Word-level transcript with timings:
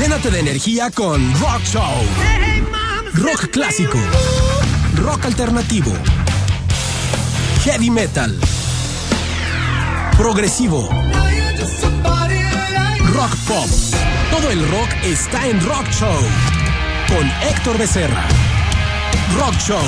Llénate 0.00 0.30
de 0.30 0.40
energía 0.40 0.90
con 0.90 1.20
Rock 1.40 1.62
Show. 1.62 1.94
Rock 3.12 3.50
clásico. 3.50 3.98
Rock 4.94 5.26
alternativo. 5.26 5.92
Heavy 7.64 7.90
metal. 7.90 8.34
Progresivo. 10.16 10.88
Rock 13.12 13.36
pop. 13.46 13.68
Todo 14.30 14.50
el 14.50 14.66
rock 14.70 14.88
está 15.04 15.46
en 15.46 15.60
Rock 15.66 15.86
Show. 15.90 16.20
Con 17.08 17.30
Héctor 17.50 17.76
Becerra. 17.76 18.24
Rock 19.36 19.54
Show. 19.58 19.84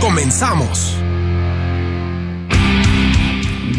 Comenzamos. 0.00 0.99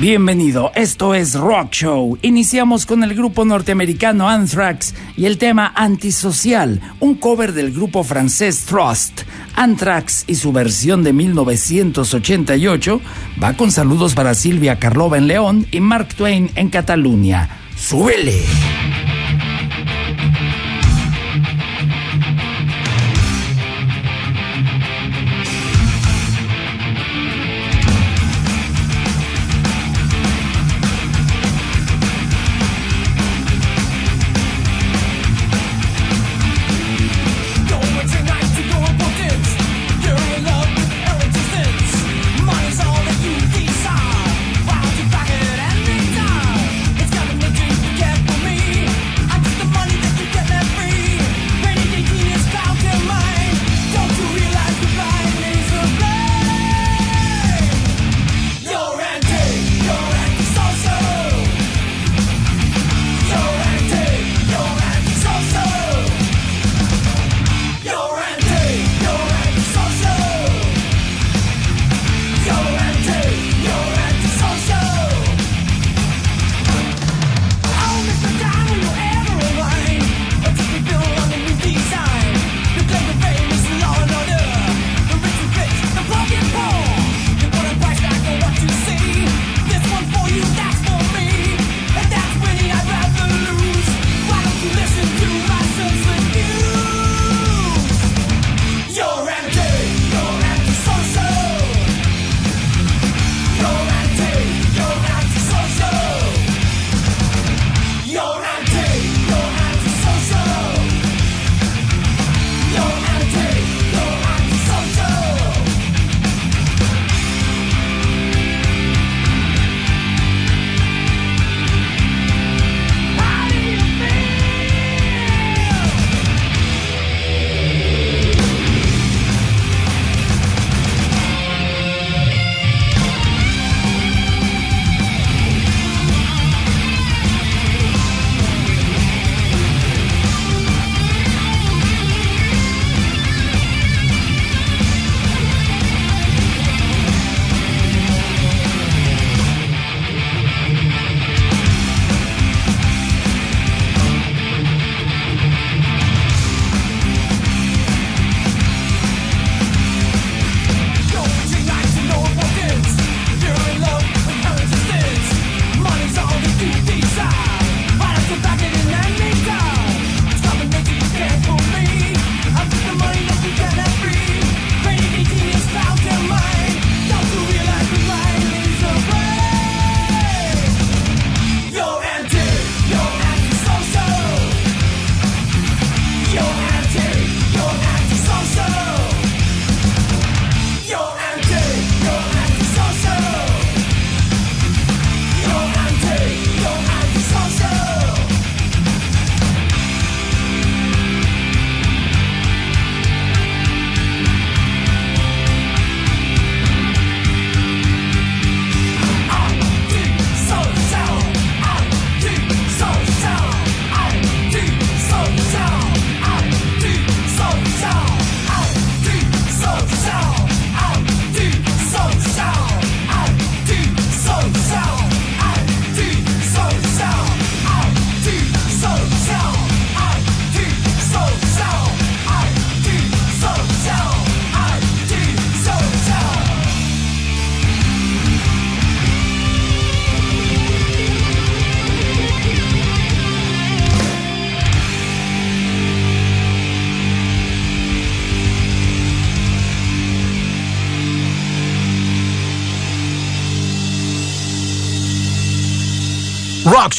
Bienvenido, 0.01 0.71
esto 0.73 1.13
es 1.13 1.35
Rock 1.35 1.73
Show. 1.73 2.17
Iniciamos 2.23 2.87
con 2.87 3.03
el 3.03 3.13
grupo 3.13 3.45
norteamericano 3.45 4.27
Anthrax 4.27 4.95
y 5.15 5.27
el 5.27 5.37
tema 5.37 5.71
Antisocial, 5.75 6.81
un 6.99 7.13
cover 7.13 7.53
del 7.53 7.71
grupo 7.71 8.03
francés 8.03 8.65
Thrust. 8.65 9.21
Anthrax 9.55 10.23
y 10.25 10.33
su 10.33 10.51
versión 10.51 11.03
de 11.03 11.13
1988 11.13 12.99
va 13.43 13.53
con 13.53 13.71
saludos 13.71 14.15
para 14.15 14.33
Silvia 14.33 14.79
Carlova 14.79 15.19
en 15.19 15.27
León 15.27 15.67
y 15.69 15.81
Mark 15.81 16.15
Twain 16.15 16.49
en 16.55 16.71
Cataluña. 16.71 17.47
¡Súbele! 17.77 18.41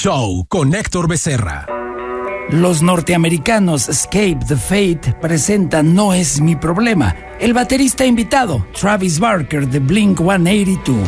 Show 0.03 0.47
con 0.49 0.75
Héctor 0.75 1.07
Becerra. 1.07 1.65
Los 2.51 2.83
norteamericanos 2.83 3.89
Escape 3.89 4.41
the 4.49 4.57
Fate 4.57 5.15
presentan 5.21 5.95
No 5.95 6.13
es 6.13 6.41
mi 6.41 6.57
problema. 6.57 7.15
El 7.39 7.55
baterista 7.55 8.05
invitado, 8.05 8.67
Travis 8.73 9.21
Barker 9.21 9.69
de 9.69 9.79
Blink 9.79 10.19
182. 10.19 11.07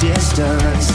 Distance 0.00 0.94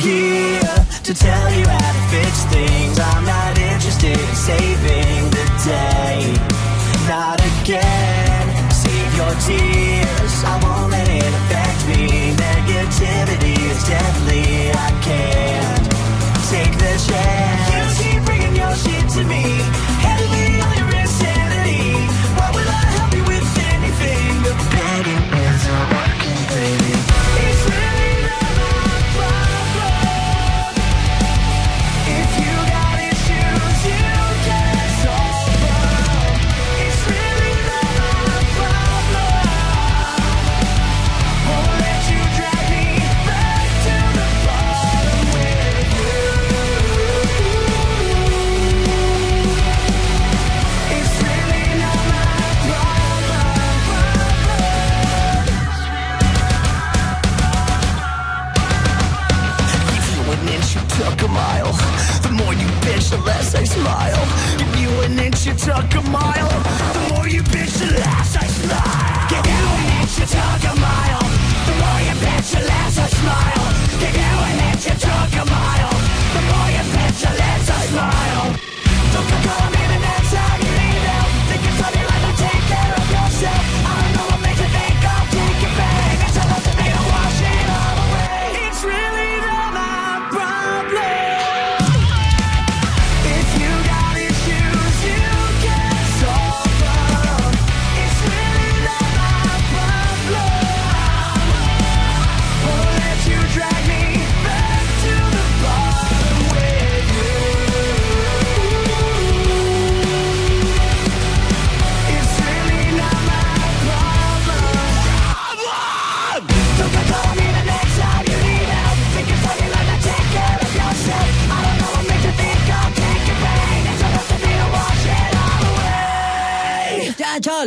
here 0.00 0.60
to 1.04 1.12
tell 1.14 1.48
you 1.52 1.66
how 1.66 1.92
to 1.92 2.02
fix 2.08 2.44
things. 2.48 2.98
I'm 2.98 3.24
not 3.24 3.58
interested 3.58 4.18
in 4.18 4.34
saving 4.34 5.30
the 5.36 5.46
day. 5.64 6.32
Not 7.06 7.38
again. 7.40 8.70
Save 8.72 9.12
your 9.20 9.34
tears. 9.44 10.34
I 10.44 10.56
won't 10.62 10.90
let 10.90 11.08
it 11.08 11.32
affect 11.40 11.80
me. 11.90 12.32
Negativity 12.34 13.56
is 13.70 13.80
deadly. 13.84 14.70
I 14.72 14.90
can't. 15.04 15.59
push 65.40 65.52
it, 65.52 65.58
took 65.58 65.94
a 65.94 66.10
mile. 66.10 66.48
The 66.92 67.14
more 67.14 67.28
you 67.28 67.42
bitch. 67.42 67.69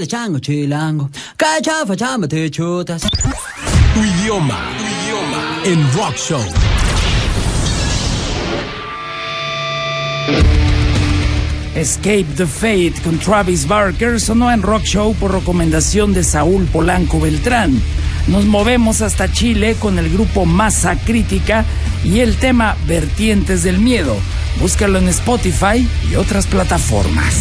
Chango, 0.05 0.39
chilango. 0.39 1.09
Cachafa, 1.37 1.95
chamba, 1.95 2.27
te 2.27 2.49
chutas. 2.49 3.01
Tu 3.93 3.99
idioma, 3.99 4.57
tu 4.77 4.83
idioma, 4.83 5.61
en 5.65 5.93
Rock 5.93 6.15
Show. 6.15 6.43
Escape 11.75 12.27
the 12.37 12.45
Fate 12.45 12.93
con 13.03 13.17
Travis 13.17 13.67
Barker 13.67 14.19
sonó 14.19 14.51
en 14.51 14.61
Rock 14.61 14.83
Show 14.83 15.15
por 15.15 15.33
recomendación 15.33 16.13
de 16.13 16.23
Saúl 16.23 16.65
Polanco 16.65 17.19
Beltrán. 17.19 17.81
Nos 18.27 18.45
movemos 18.45 19.01
hasta 19.01 19.31
Chile 19.31 19.75
con 19.79 19.97
el 19.97 20.09
grupo 20.09 20.45
Masa 20.45 20.95
Crítica 20.95 21.65
y 22.03 22.19
el 22.19 22.37
tema 22.37 22.77
Vertientes 22.87 23.63
del 23.63 23.79
Miedo. 23.79 24.15
Búscalo 24.59 24.99
en 24.99 25.07
Spotify 25.07 25.87
y 26.09 26.15
otras 26.15 26.45
plataformas. 26.45 27.33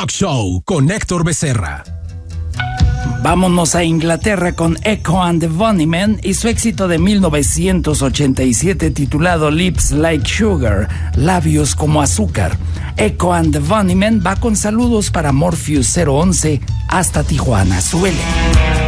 Rock 0.00 0.10
Show 0.12 0.62
con 0.64 0.92
Héctor 0.92 1.24
Becerra. 1.24 1.82
Vámonos 3.20 3.74
a 3.74 3.82
Inglaterra 3.82 4.52
con 4.52 4.76
Echo 4.84 5.20
and 5.20 5.40
the 5.40 5.48
Bunnymen 5.48 6.20
y 6.22 6.34
su 6.34 6.46
éxito 6.46 6.86
de 6.86 7.00
1987 7.00 8.92
titulado 8.92 9.50
Lips 9.50 9.90
Like 9.90 10.24
Sugar, 10.24 10.88
labios 11.16 11.74
como 11.74 12.00
azúcar. 12.00 12.56
Echo 12.96 13.32
and 13.34 13.52
the 13.52 13.58
Bunnymen 13.58 14.22
va 14.24 14.36
con 14.36 14.54
saludos 14.54 15.10
para 15.10 15.32
Morpheus 15.32 15.92
011 15.96 16.60
hasta 16.88 17.24
Tijuana. 17.24 17.80
Suele. 17.80 18.87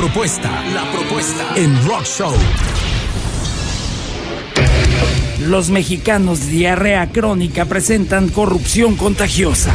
propuesta. 0.00 0.64
La 0.72 0.90
propuesta. 0.90 1.52
En 1.56 1.86
Rock 1.86 2.04
Show. 2.04 2.32
Los 5.46 5.68
mexicanos 5.68 6.46
de 6.46 6.52
diarrea 6.52 7.12
crónica 7.12 7.66
presentan 7.66 8.30
corrupción 8.30 8.96
contagiosa. 8.96 9.74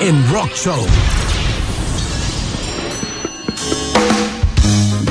En 0.00 0.30
Rock 0.30 0.54
Show. 0.54 0.86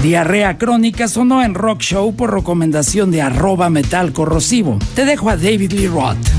Diarrea 0.04 0.58
crónica 0.58 1.08
sonó 1.08 1.44
en 1.44 1.54
Rock 1.54 1.82
Show 1.82 2.16
por 2.16 2.34
recomendación 2.34 3.10
de 3.10 3.22
arroba 3.22 3.70
metal 3.70 4.14
corrosivo. 4.14 4.78
Te 4.96 5.06
dejo 5.06 5.30
a 5.30 5.38
David 5.38 5.74
Lee 5.74 5.88
Roth. 5.88 6.37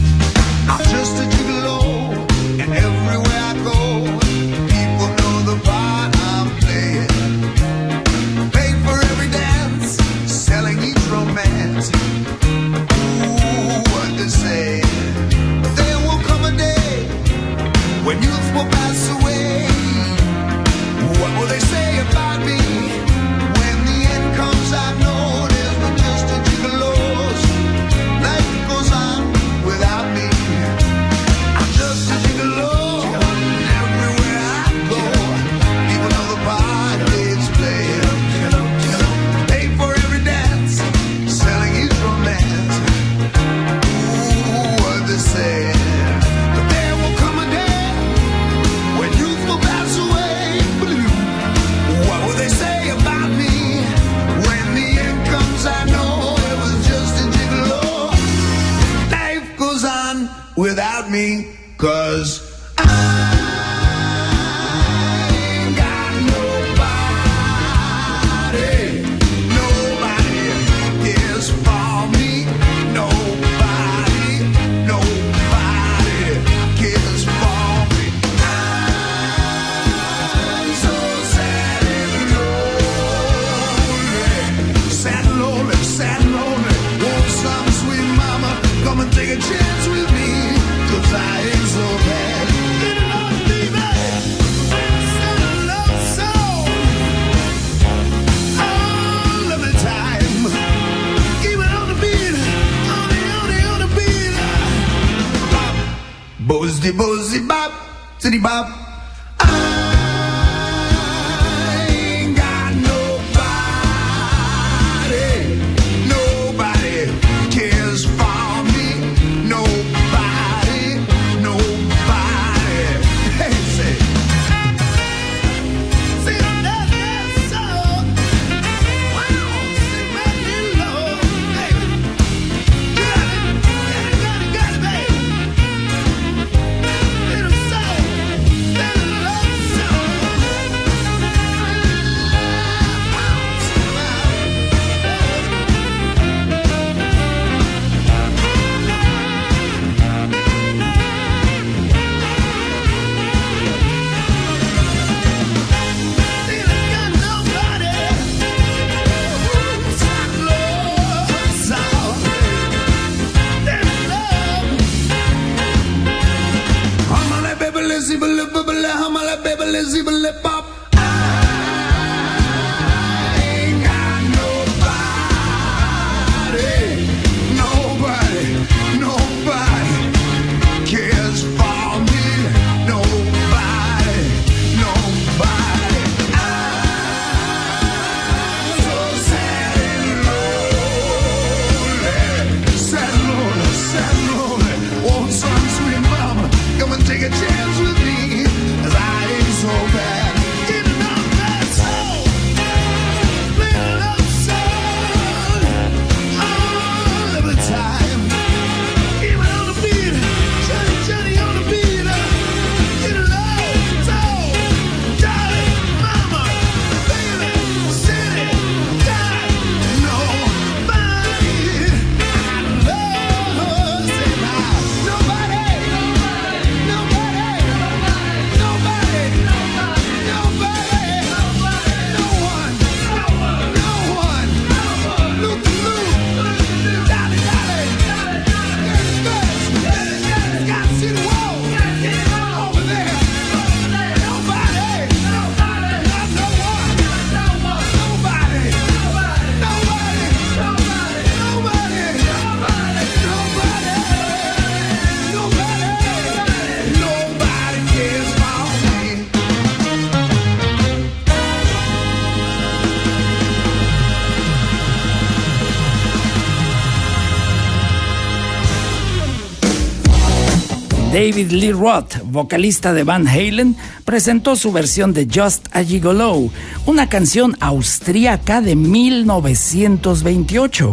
David 271.28 271.50
Lee 271.50 271.72
Roth, 271.72 272.22
vocalista 272.24 272.94
de 272.94 273.04
Van 273.04 273.28
Halen, 273.28 273.76
presentó 274.06 274.56
su 274.56 274.72
versión 274.72 275.12
de 275.12 275.28
Just 275.30 275.66
a 275.72 275.84
Gigolo, 275.84 276.48
una 276.86 277.10
canción 277.10 277.54
austríaca 277.60 278.62
de 278.62 278.76
1928. 278.76 280.92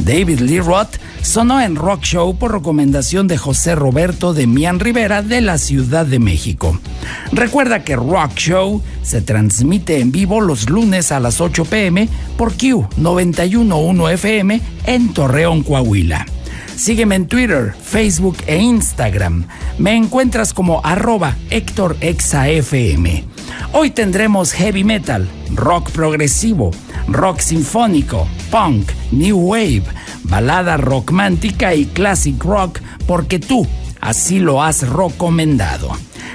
David 0.00 0.40
Lee 0.40 0.58
Roth 0.58 0.96
sonó 1.22 1.60
en 1.60 1.76
Rock 1.76 2.02
Show 2.02 2.36
por 2.36 2.52
recomendación 2.52 3.28
de 3.28 3.38
José 3.38 3.76
Roberto 3.76 4.34
de 4.34 4.48
Mian 4.48 4.80
Rivera 4.80 5.22
de 5.22 5.40
la 5.40 5.56
Ciudad 5.56 6.04
de 6.04 6.18
México. 6.18 6.80
Recuerda 7.30 7.84
que 7.84 7.94
Rock 7.94 8.34
Show 8.34 8.82
se 9.04 9.22
transmite 9.22 10.00
en 10.00 10.10
vivo 10.10 10.40
los 10.40 10.68
lunes 10.68 11.12
a 11.12 11.20
las 11.20 11.40
8 11.40 11.64
pm 11.64 12.08
por 12.36 12.56
Q 12.56 12.88
911 12.96 14.14
FM 14.14 14.60
en 14.86 15.14
Torreón, 15.14 15.62
Coahuila. 15.62 16.26
Sígueme 16.76 17.14
en 17.14 17.26
Twitter, 17.26 17.74
Facebook 17.82 18.36
e 18.46 18.58
Instagram. 18.58 19.46
Me 19.78 19.96
encuentras 19.96 20.52
como 20.52 20.82
arroba 20.84 21.34
Héctor. 21.48 21.96
Hoy 23.72 23.90
tendremos 23.90 24.52
heavy 24.52 24.84
metal, 24.84 25.26
rock 25.54 25.90
progresivo, 25.90 26.70
rock 27.08 27.40
sinfónico, 27.40 28.28
punk, 28.50 28.90
new 29.10 29.38
wave, 29.38 29.84
balada 30.24 30.76
rockmántica 30.76 31.74
y 31.74 31.86
classic 31.86 32.44
rock 32.44 32.80
porque 33.06 33.38
tú 33.38 33.66
así 34.02 34.38
lo 34.38 34.62
has 34.62 34.86
recomendado. 34.86 35.90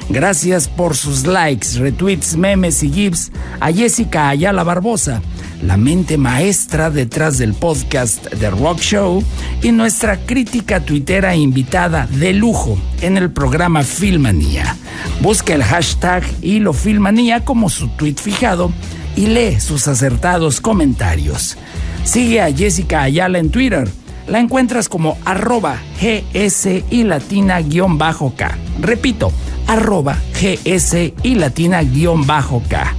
Gracias 0.10 0.68
por 0.68 0.98
sus 0.98 1.28
likes, 1.28 1.78
retweets, 1.78 2.36
memes 2.36 2.82
y 2.82 2.92
gifs 2.92 3.32
a 3.60 3.72
Jessica 3.72 4.30
Ayala 4.30 4.64
Barbosa, 4.64 5.22
la 5.62 5.78
mente 5.78 6.18
maestra 6.18 6.90
detrás 6.90 7.38
del 7.38 7.54
podcast 7.54 8.26
de 8.34 8.50
Rock 8.50 8.80
Show 8.80 9.24
y 9.62 9.72
nuestra 9.72 10.18
crítica 10.18 10.80
tuitera 10.80 11.36
invitada 11.36 12.08
de 12.08 12.34
lujo 12.34 12.78
en 13.02 13.18
el 13.18 13.32
programa 13.32 13.84
Filmanía. 13.84 14.76
Busca 15.22 15.54
el 15.54 15.64
hashtag 15.64 16.24
Hilo 16.42 16.74
Filmanía 16.74 17.46
como 17.46 17.70
su 17.70 17.90
tweet 17.90 18.16
fijado 18.16 18.72
y 19.16 19.28
lee 19.28 19.60
sus 19.60 19.88
acertados 19.88 20.62
comentarios. 20.62 21.58
Sigue 22.04 22.42
a 22.42 22.52
Jessica 22.52 23.04
Ayala 23.04 23.40
en 23.40 23.52
Twitter. 23.52 23.90
La 24.28 24.40
encuentras 24.40 24.88
como 24.88 25.18
arroba 25.26 25.78
GS 26.00 26.84
y 26.90 27.04
latina 27.04 27.62
guion 27.62 27.98
bajo 27.98 28.34
K. 28.36 28.58
Repito, 28.80 29.32
arroba 29.68 30.18
GS 30.34 31.14
y 31.24 31.36
latina 31.36 31.84
guion 31.84 32.26
bajo 32.26 32.64
K. 32.68 32.96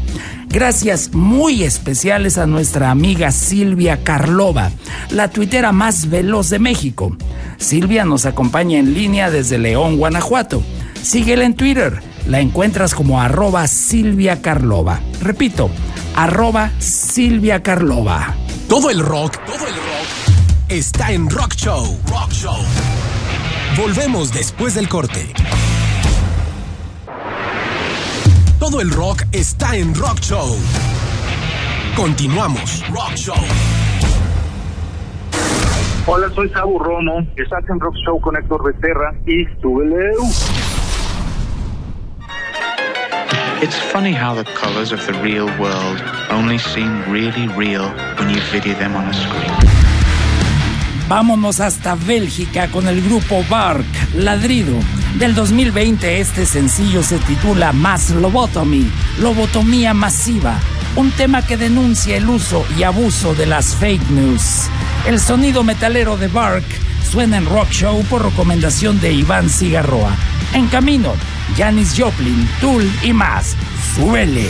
Gracias 0.53 1.15
muy 1.15 1.62
especiales 1.65 2.37
a 2.37 2.47
nuestra 2.47 2.91
amiga 2.91 3.33
Silvia 3.33 4.05
Carlova, 4.05 4.71
la 5.09 5.29
tuitera 5.29 5.73
más 5.73 6.11
veloz 6.11 6.51
de 6.51 6.59
México. 6.59 7.17
Silvia 7.57 8.05
nos 8.05 8.27
acompaña 8.27 8.79
en 8.79 8.93
línea 8.93 9.31
desde 9.31 9.57
León, 9.57 9.97
Guanajuato. 9.97 10.62
Síguela 11.03 11.45
en 11.45 11.55
Twitter. 11.55 12.03
La 12.27 12.41
encuentras 12.41 12.95
como 12.95 13.19
arroba 13.19 13.67
Silvia 13.67 14.43
Carlova. 14.43 15.01
Repito, 15.23 15.71
arroba 16.15 16.71
Silvia 16.81 17.62
Carlova. 17.62 18.35
Todo 18.69 18.91
el 18.91 19.01
rock, 19.01 19.38
todo 19.47 19.67
el 19.67 19.75
rock 19.75 20.69
está 20.69 21.12
en 21.12 21.31
Rock 21.31 21.55
Show. 21.55 21.99
Rock 22.09 22.31
Show. 22.31 22.59
Volvemos 23.79 24.31
después 24.35 24.75
del 24.75 24.88
corte. 24.91 25.33
Todo 28.62 28.81
el 28.81 28.92
rock 28.92 29.25
está 29.33 29.75
en 29.75 29.92
Rock 29.92 30.20
Show. 30.20 30.57
Continuamos. 31.96 32.85
Rock 32.90 33.16
Show. 33.16 33.35
Hola, 36.07 36.31
soy 36.33 36.48
Sabu 36.51 36.79
Romo. 36.79 37.27
Estás 37.35 37.68
en 37.68 37.81
Rock 37.81 37.96
Show 38.07 38.20
con 38.20 38.37
Héctor 38.37 38.62
Becerra 38.62 39.14
y 39.27 39.46
súbele. 39.61 40.12
It's 43.61 43.77
funny 43.90 44.12
how 44.12 44.33
the 44.33 44.48
colors 44.55 44.92
of 44.92 45.05
the 45.07 45.12
real 45.25 45.46
world 45.59 46.01
only 46.31 46.59
seem 46.59 47.03
really 47.11 47.48
real 47.59 47.90
when 48.16 48.31
you 48.31 48.40
video 48.53 48.79
them 48.79 48.94
on 48.94 49.09
a 49.09 49.12
screen. 49.12 49.51
Vámonos 51.09 51.59
hasta 51.59 51.96
Bélgica 51.96 52.68
con 52.68 52.87
el 52.87 53.03
grupo 53.03 53.44
Bark, 53.51 53.85
Ladrido. 54.14 54.79
Del 55.18 55.35
2020 55.35 56.20
este 56.20 56.46
sencillo 56.46 57.03
se 57.03 57.18
titula 57.18 57.72
Mass 57.72 58.11
Lobotomy, 58.11 58.90
lobotomía 59.18 59.94
masiva, 59.94 60.59
un 60.96 61.11
tema 61.11 61.46
que 61.46 61.57
denuncia 61.57 62.16
el 62.16 62.29
uso 62.29 62.64
y 62.79 62.83
abuso 62.83 63.35
de 63.35 63.46
las 63.46 63.77
fake 63.77 64.11
news. 64.11 64.68
El 65.07 65.20
sonido 65.20 65.62
metalero 65.64 66.16
de 66.16 66.29
Bark 66.29 66.64
suena 67.11 67.37
en 67.37 67.46
Rock 67.46 67.70
Show 67.70 68.03
por 68.05 68.25
recomendación 68.25 69.01
de 69.01 69.12
Iván 69.12 69.51
Cigarroa. 69.51 70.16
En 70.55 70.66
camino, 70.68 71.12
Janis 71.57 71.94
Joplin, 71.96 72.48
Tool 72.61 72.90
y 73.03 73.12
más. 73.12 73.55
¡Suele! 73.94 74.48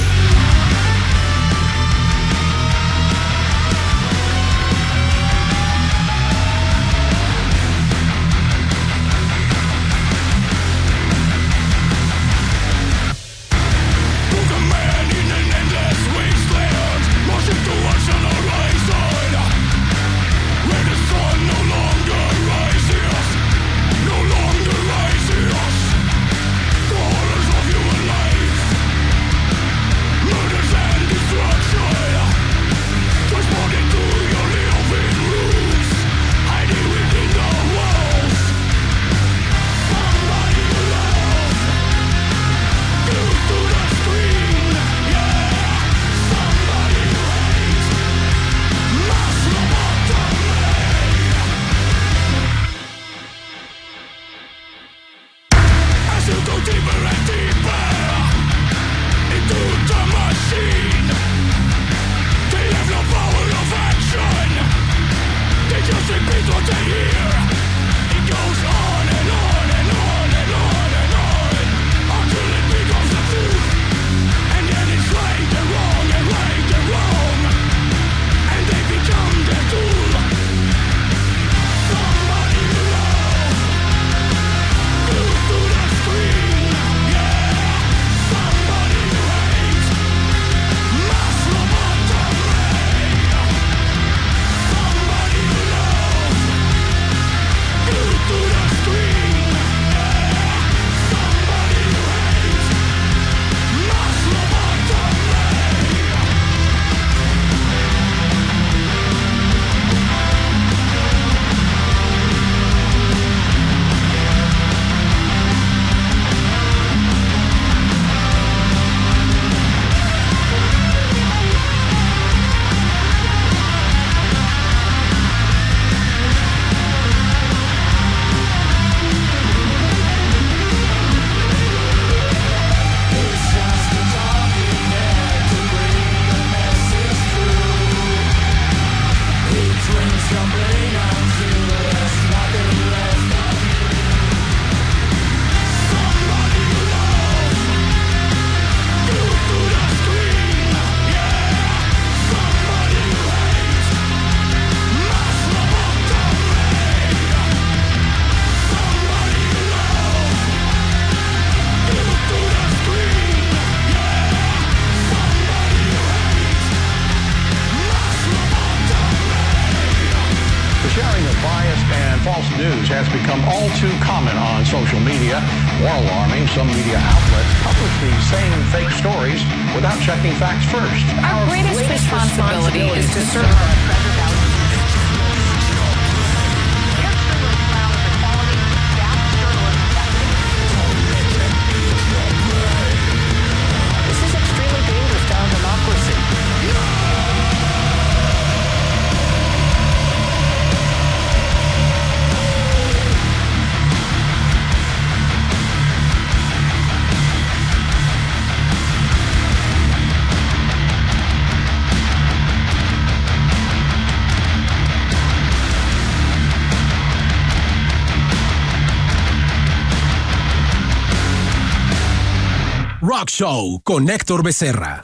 Show 223.35 223.81
con 223.83 224.11
Héctor 224.11 224.43
Becerra. 224.43 225.01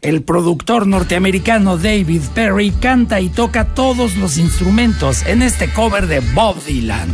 El 0.00 0.22
productor 0.22 0.86
norteamericano 0.86 1.76
David 1.76 2.22
Perry 2.34 2.70
canta 2.70 3.20
y 3.20 3.28
toca 3.28 3.74
todos 3.74 4.16
los 4.16 4.38
instrumentos 4.38 5.26
en 5.26 5.42
este 5.42 5.70
cover 5.70 6.06
de 6.06 6.20
Bob 6.20 6.56
Dylan. 6.64 7.06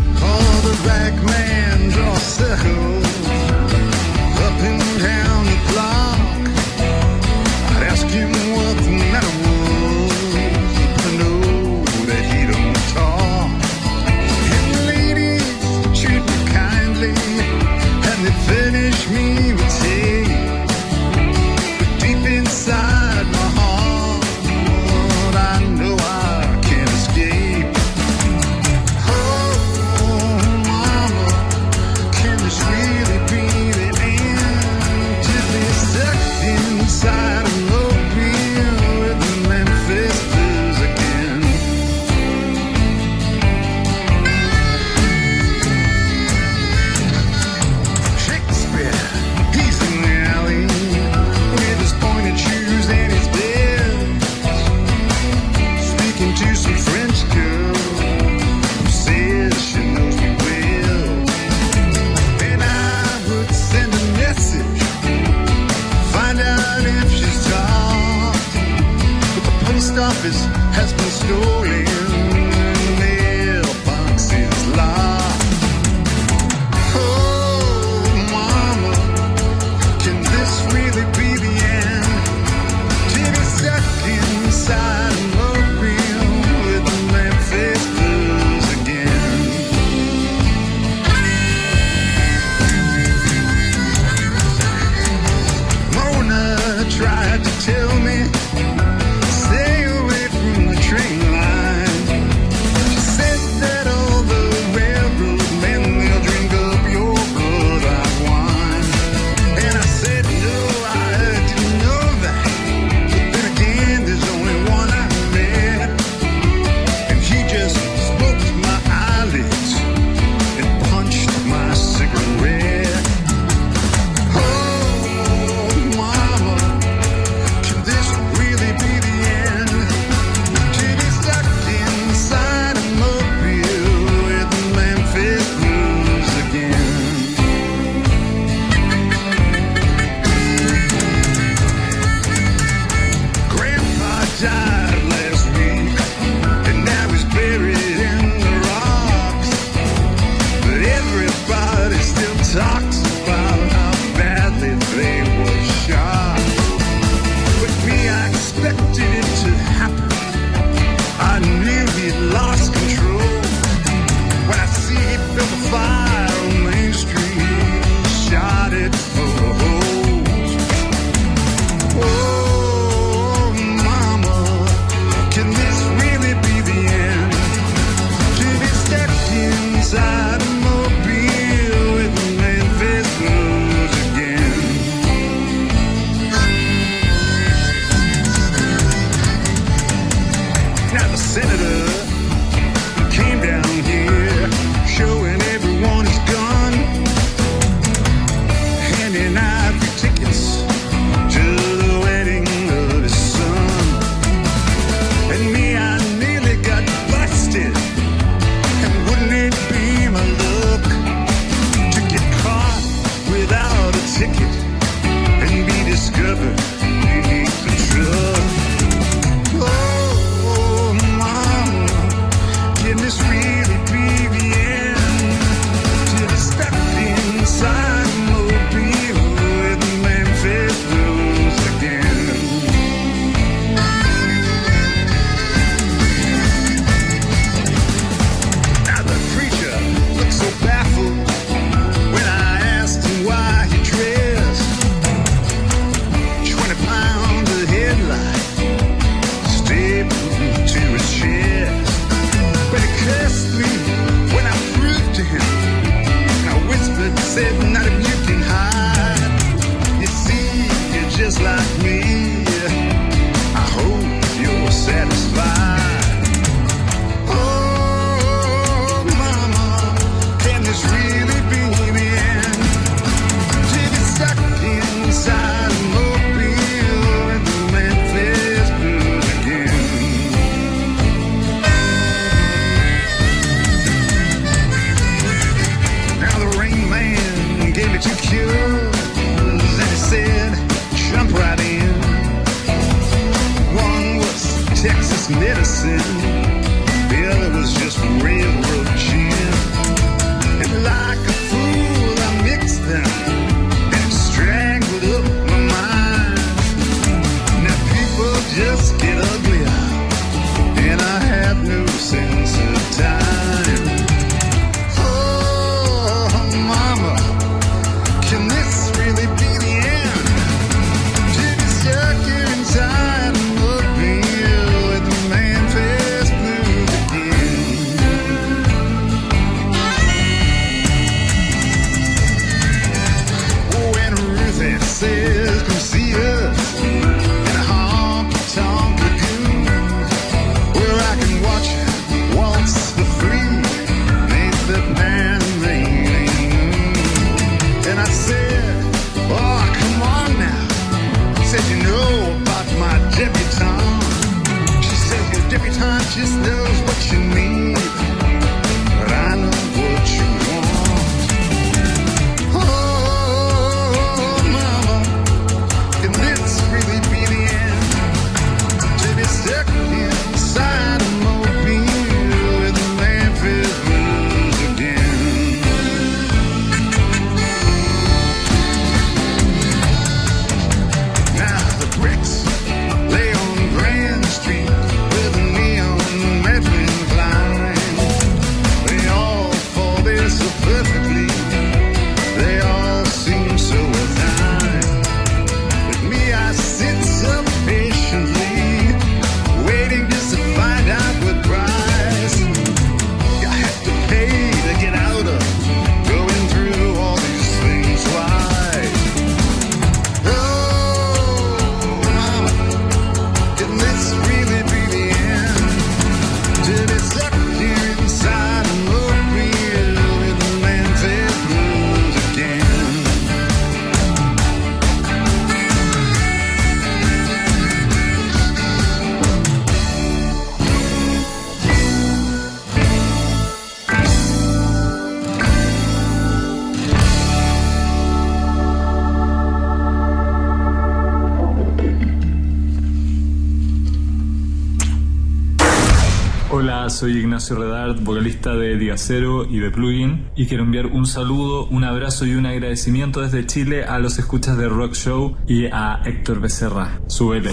Ignacio 447.41 447.57
Redard, 447.57 448.01
vocalista 448.03 448.55
de 448.55 448.77
Diacero 448.77 449.47
y 449.47 449.61
de 449.61 449.71
Plugin, 449.71 450.29
y 450.37 450.45
quiero 450.45 450.63
enviar 450.63 450.85
un 450.85 451.07
saludo, 451.07 451.65
un 451.69 451.85
abrazo 451.85 452.27
y 452.27 452.35
un 452.35 452.45
agradecimiento 452.45 453.23
desde 453.23 453.47
Chile 453.47 453.83
a 453.85 453.99
los 453.99 454.19
escuchas 454.19 454.59
de 454.59 454.69
Rock 454.69 454.93
Show 454.93 455.39
y 455.49 455.65
a 455.65 456.03
Héctor 456.05 456.43
Becerra. 456.43 457.01
Súbele. 457.07 457.53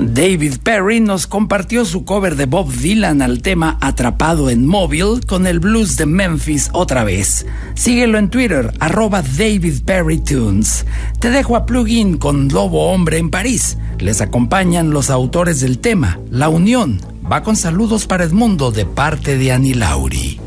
David 0.00 0.54
Perry 0.64 0.98
nos 0.98 1.28
compartió 1.28 1.84
su 1.84 2.04
cover 2.04 2.34
de 2.34 2.46
Bob 2.46 2.72
Dylan 2.72 3.22
al 3.22 3.40
tema 3.40 3.78
Atrapado 3.80 4.50
en 4.50 4.66
Móvil 4.66 5.24
con 5.24 5.46
el 5.46 5.60
blues 5.60 5.96
de 5.96 6.06
Memphis 6.06 6.70
otra 6.72 7.04
vez. 7.04 7.46
Síguelo 7.74 8.18
en 8.18 8.30
Twitter, 8.30 8.72
arroba 8.80 9.22
David 9.22 9.82
Perry 9.84 10.18
Tunes. 10.18 10.86
Te 11.20 11.30
dejo 11.30 11.54
a 11.54 11.66
Plugin 11.66 12.18
con 12.18 12.48
Lobo 12.48 12.92
Hombre 12.92 13.18
en 13.18 13.30
París. 13.30 13.78
Les 14.00 14.20
acompañan 14.20 14.90
los 14.90 15.08
autores 15.08 15.60
del 15.60 15.78
tema, 15.78 16.18
La 16.30 16.48
Unión. 16.48 17.11
Va 17.32 17.42
con 17.42 17.56
saludos 17.56 18.06
para 18.06 18.24
Edmundo 18.24 18.70
de 18.70 18.84
parte 18.84 19.38
de 19.38 19.52
Ani 19.52 19.72
Lauri. 19.72 20.38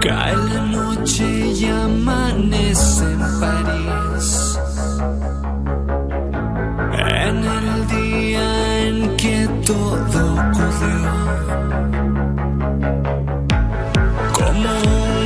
Cae 0.00 0.36
la 0.36 0.60
noche 0.62 1.24
y 1.26 1.64
amanece 1.64 3.02
en 3.02 3.18
París. 3.40 4.58
En 6.92 7.36
el 7.38 7.86
día 7.88 8.86
en 8.86 9.16
que 9.16 9.48
todo 9.66 10.34
ocurrió. 10.34 11.12
Como 14.34 14.70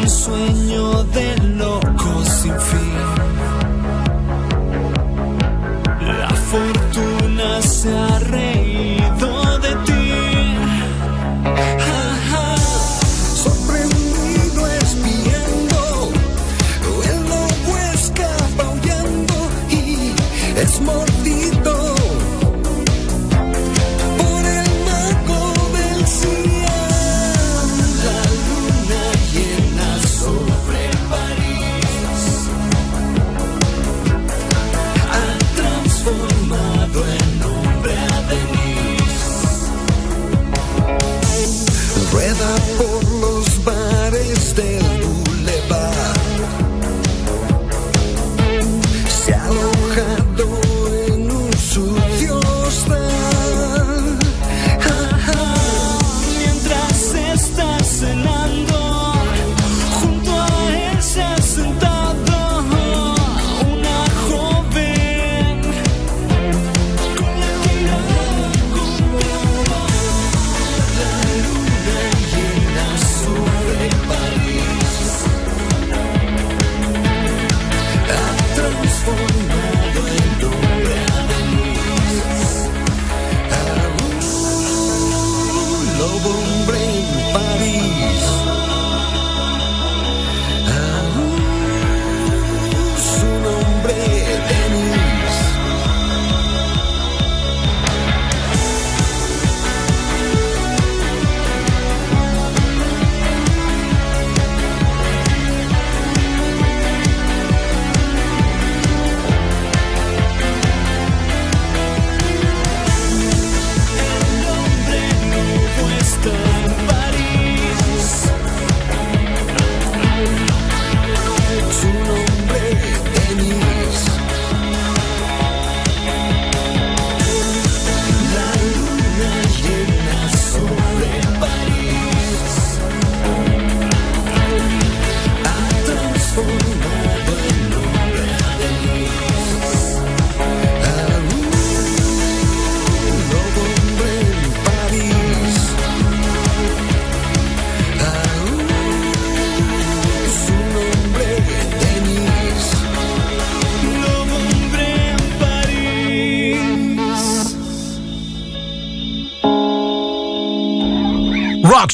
un 0.01 0.09
sueño 0.09 1.05
de 1.05 1.37
loco 1.59 2.25
sin 2.25 2.59
fin. 2.59 2.97
La 6.01 6.31
fortuna 6.31 7.61
se 7.61 7.95
ha 7.95 8.19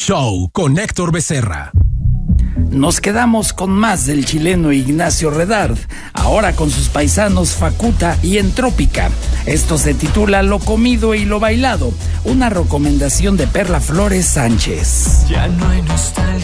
Show 0.07 0.49
con 0.53 0.79
Héctor 0.79 1.11
Becerra. 1.11 1.73
Nos 2.71 3.01
quedamos 3.01 3.51
con 3.51 3.71
más 3.71 4.05
del 4.05 4.25
chileno 4.25 4.71
Ignacio 4.71 5.31
Redard, 5.31 5.77
ahora 6.13 6.53
con 6.53 6.71
sus 6.71 6.87
paisanos 6.87 7.51
Facuta 7.51 8.17
y 8.23 8.37
Entrópica. 8.37 9.09
Esto 9.45 9.77
se 9.77 9.93
titula 9.93 10.43
Lo 10.43 10.59
comido 10.59 11.13
y 11.13 11.25
lo 11.25 11.41
bailado, 11.41 11.91
una 12.23 12.49
recomendación 12.49 13.35
de 13.35 13.47
Perla 13.47 13.81
Flores 13.81 14.27
Sánchez. 14.27 15.25
Ya 15.27 15.49
no 15.49 15.67
hay 15.67 15.81
nostalgia, 15.81 16.36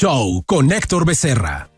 Show 0.00 0.44
con 0.46 0.70
Héctor 0.70 1.04
Becerra. 1.04 1.70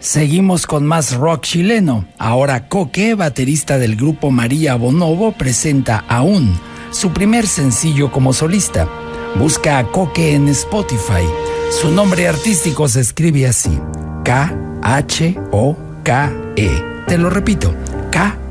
Seguimos 0.00 0.66
con 0.66 0.84
más 0.84 1.14
rock 1.14 1.42
chileno. 1.42 2.08
Ahora 2.18 2.66
Coque, 2.66 3.14
baterista 3.14 3.78
del 3.78 3.94
grupo 3.94 4.32
María 4.32 4.74
Bonobo, 4.74 5.30
presenta 5.30 6.04
Aún, 6.08 6.58
su 6.90 7.12
primer 7.12 7.46
sencillo 7.46 8.10
como 8.10 8.32
solista. 8.32 8.88
Busca 9.36 9.78
a 9.78 9.86
Coque 9.92 10.34
en 10.34 10.48
Spotify. 10.48 11.22
Su 11.70 11.92
nombre 11.92 12.26
artístico 12.26 12.88
se 12.88 12.98
escribe 12.98 13.46
así: 13.46 13.78
K-H-O-K-E. 14.24 15.34
Te 17.06 17.16
lo 17.16 17.30
repito: 17.30 17.72
K-H-O-K-E. 18.10 18.48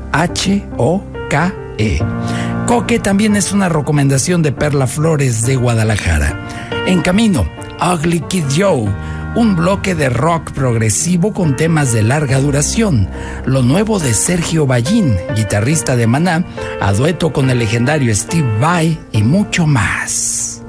Coque 2.66 2.98
también 2.98 3.36
es 3.36 3.52
una 3.52 3.68
recomendación 3.68 4.40
de 4.40 4.52
Perla 4.52 4.86
Flores 4.86 5.44
de 5.44 5.56
Guadalajara. 5.56 6.70
En 6.86 7.02
camino, 7.02 7.46
Ugly 7.80 8.20
Kid 8.28 8.44
Joe, 8.54 8.88
un 9.34 9.56
bloque 9.56 9.94
de 9.94 10.10
rock 10.10 10.52
progresivo 10.52 11.32
con 11.32 11.56
temas 11.56 11.92
de 11.92 12.02
larga 12.02 12.38
duración. 12.40 13.08
Lo 13.46 13.62
nuevo 13.62 13.98
de 13.98 14.12
Sergio 14.12 14.66
Ballín, 14.66 15.16
guitarrista 15.34 15.96
de 15.96 16.06
Maná, 16.06 16.44
a 16.80 16.92
dueto 16.92 17.32
con 17.32 17.48
el 17.50 17.58
legendario 17.58 18.14
Steve 18.14 18.58
Vai 18.58 18.98
y 19.12 19.22
mucho 19.22 19.66
más. 19.66 20.62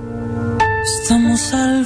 Estamos 0.86 1.54
al 1.54 1.86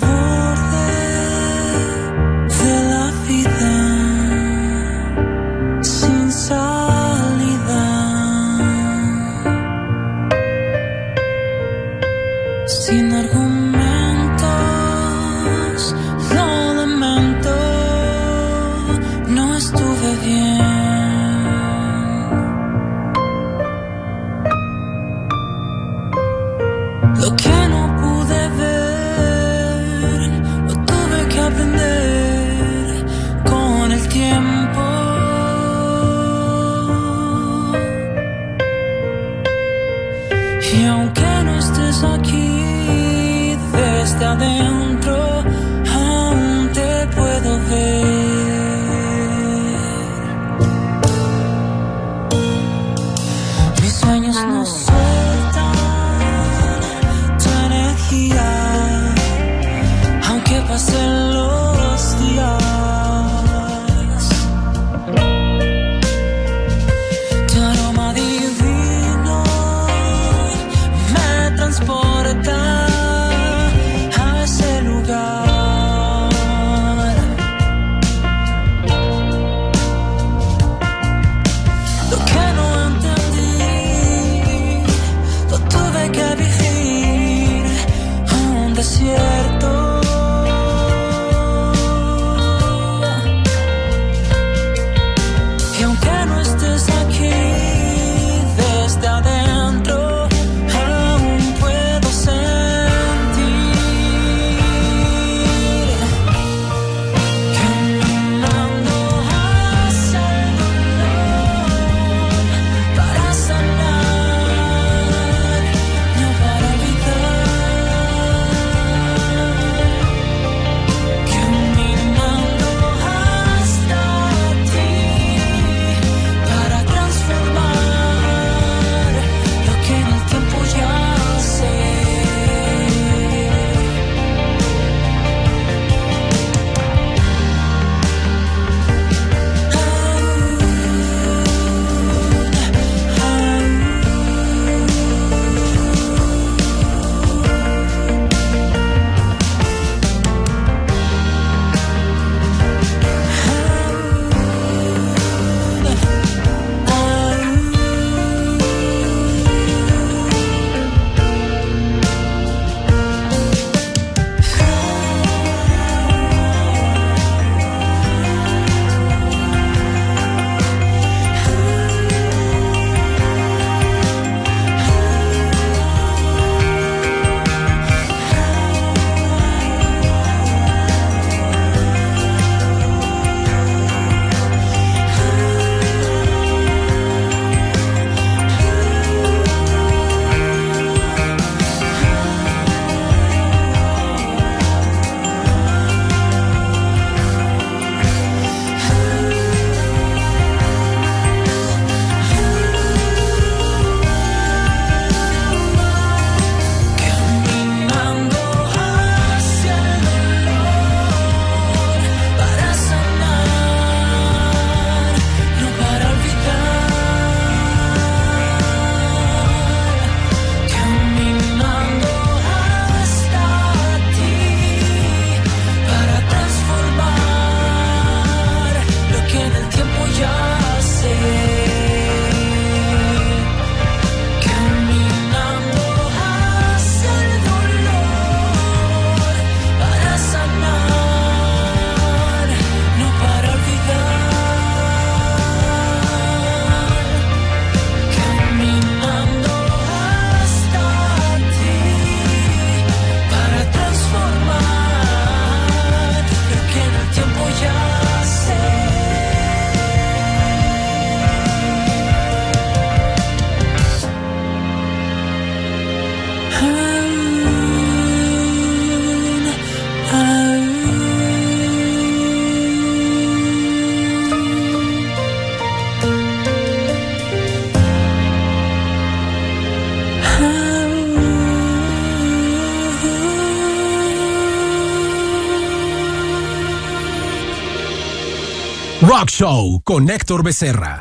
Rock 289.18 289.30
Show 289.30 289.82
con 289.86 290.10
Héctor 290.10 290.44
Becerra. 290.44 291.00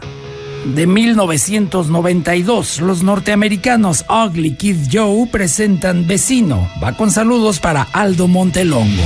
De 0.65 0.87
1992, 0.87 2.81
los 2.81 3.03
norteamericanos 3.03 4.05
Ugly 4.09 4.55
Kid 4.55 4.77
Joe 4.93 5.27
presentan 5.27 6.07
Vecino. 6.07 6.69
Va 6.81 6.97
con 6.97 7.11
saludos 7.11 7.59
para 7.59 7.83
Aldo 7.83 8.29
Montelongo. 8.29 9.03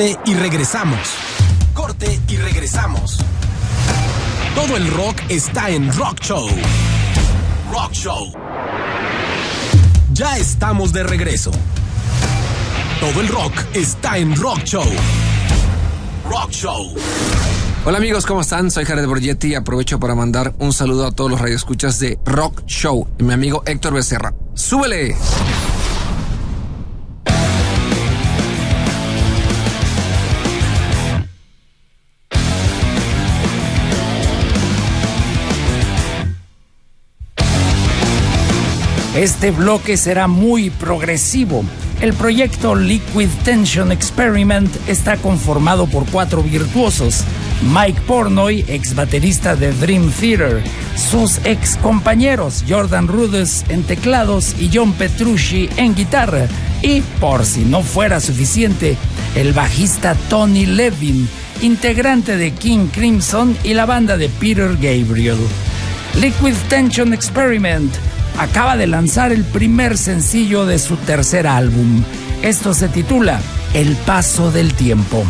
Y 0.00 0.34
regresamos. 0.34 1.16
Corte 1.74 2.20
y 2.28 2.36
regresamos. 2.36 3.18
Todo 4.54 4.76
el 4.76 4.88
rock 4.92 5.16
está 5.28 5.70
en 5.70 5.92
Rock 5.92 6.20
Show. 6.20 6.48
Rock 7.72 7.92
Show. 7.94 8.32
Ya 10.12 10.38
estamos 10.38 10.92
de 10.92 11.02
regreso. 11.02 11.50
Todo 13.00 13.20
el 13.20 13.26
rock 13.26 13.52
está 13.74 14.18
en 14.18 14.36
Rock 14.36 14.62
Show. 14.62 14.86
Rock 16.30 16.50
Show. 16.52 16.94
Hola 17.84 17.98
amigos, 17.98 18.24
¿cómo 18.24 18.42
están? 18.42 18.70
Soy 18.70 18.84
Jared 18.84 19.06
Borgetti 19.06 19.48
y 19.48 19.54
aprovecho 19.56 19.98
para 19.98 20.14
mandar 20.14 20.54
un 20.60 20.72
saludo 20.72 21.08
a 21.08 21.10
todos 21.10 21.28
los 21.28 21.40
radioescuchas 21.40 21.98
de 21.98 22.20
Rock 22.24 22.62
Show. 22.66 23.08
Y 23.18 23.24
mi 23.24 23.32
amigo 23.32 23.64
Héctor 23.66 23.94
Becerra. 23.94 24.32
¡Súbele! 24.54 25.16
Este 39.18 39.50
bloque 39.50 39.96
será 39.96 40.28
muy 40.28 40.70
progresivo. 40.70 41.64
El 42.00 42.14
proyecto 42.14 42.76
Liquid 42.76 43.28
Tension 43.44 43.90
Experiment 43.90 44.70
está 44.86 45.16
conformado 45.16 45.88
por 45.88 46.06
cuatro 46.06 46.40
virtuosos. 46.40 47.24
Mike 47.74 48.00
Pornoy, 48.06 48.64
ex 48.68 48.94
baterista 48.94 49.56
de 49.56 49.72
Dream 49.72 50.12
Theater, 50.12 50.62
sus 50.94 51.44
ex 51.44 51.76
compañeros 51.78 52.62
Jordan 52.68 53.08
Rudess 53.08 53.64
en 53.68 53.82
teclados 53.82 54.54
y 54.60 54.70
John 54.72 54.92
Petrucci 54.92 55.68
en 55.76 55.96
guitarra, 55.96 56.46
y 56.80 57.00
por 57.18 57.44
si 57.44 57.64
no 57.64 57.82
fuera 57.82 58.20
suficiente, 58.20 58.96
el 59.34 59.52
bajista 59.52 60.14
Tony 60.30 60.64
Levin, 60.64 61.28
integrante 61.60 62.36
de 62.36 62.52
King 62.52 62.86
Crimson 62.92 63.58
y 63.64 63.74
la 63.74 63.84
banda 63.84 64.16
de 64.16 64.28
Peter 64.28 64.74
Gabriel. 64.74 65.38
Liquid 66.14 66.54
Tension 66.68 67.12
Experiment 67.12 67.92
acaba 68.38 68.76
de 68.76 68.86
lanzar 68.86 69.32
el 69.32 69.44
primer 69.44 69.98
sencillo 69.98 70.64
de 70.64 70.78
su 70.78 70.96
tercer 70.96 71.46
álbum. 71.46 72.02
Esto 72.42 72.72
se 72.72 72.88
titula 72.88 73.40
El 73.74 73.96
Paso 73.96 74.50
del 74.50 74.72
Tiempo. 74.74 75.24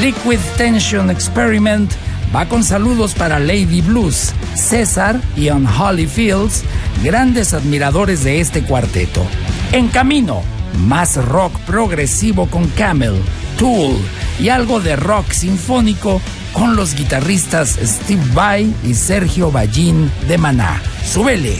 Liquid 0.00 0.38
Tension 0.56 1.10
Experiment 1.10 1.90
va 2.34 2.46
con 2.46 2.62
saludos 2.62 3.14
para 3.14 3.38
Lady 3.38 3.80
Blues, 3.80 4.32
César 4.54 5.20
y 5.36 5.50
Unholy 5.50 6.06
Fields, 6.06 6.62
grandes 7.02 7.52
admiradores 7.52 8.24
de 8.24 8.40
este 8.40 8.62
cuarteto. 8.62 9.26
En 9.72 9.88
camino, 9.88 10.42
más 10.86 11.16
rock 11.16 11.58
progresivo 11.60 12.46
con 12.46 12.68
Camel, 12.70 13.14
Tool 13.58 13.96
y 14.38 14.50
algo 14.50 14.80
de 14.80 14.96
rock 14.96 15.32
sinfónico 15.32 16.20
con 16.52 16.76
los 16.76 16.94
guitarristas 16.94 17.78
Steve 17.82 18.22
Vai 18.32 18.72
y 18.84 18.94
Sergio 18.94 19.50
Ballín 19.50 20.10
de 20.28 20.38
Maná. 20.38 20.80
¡Súbele! 21.04 21.56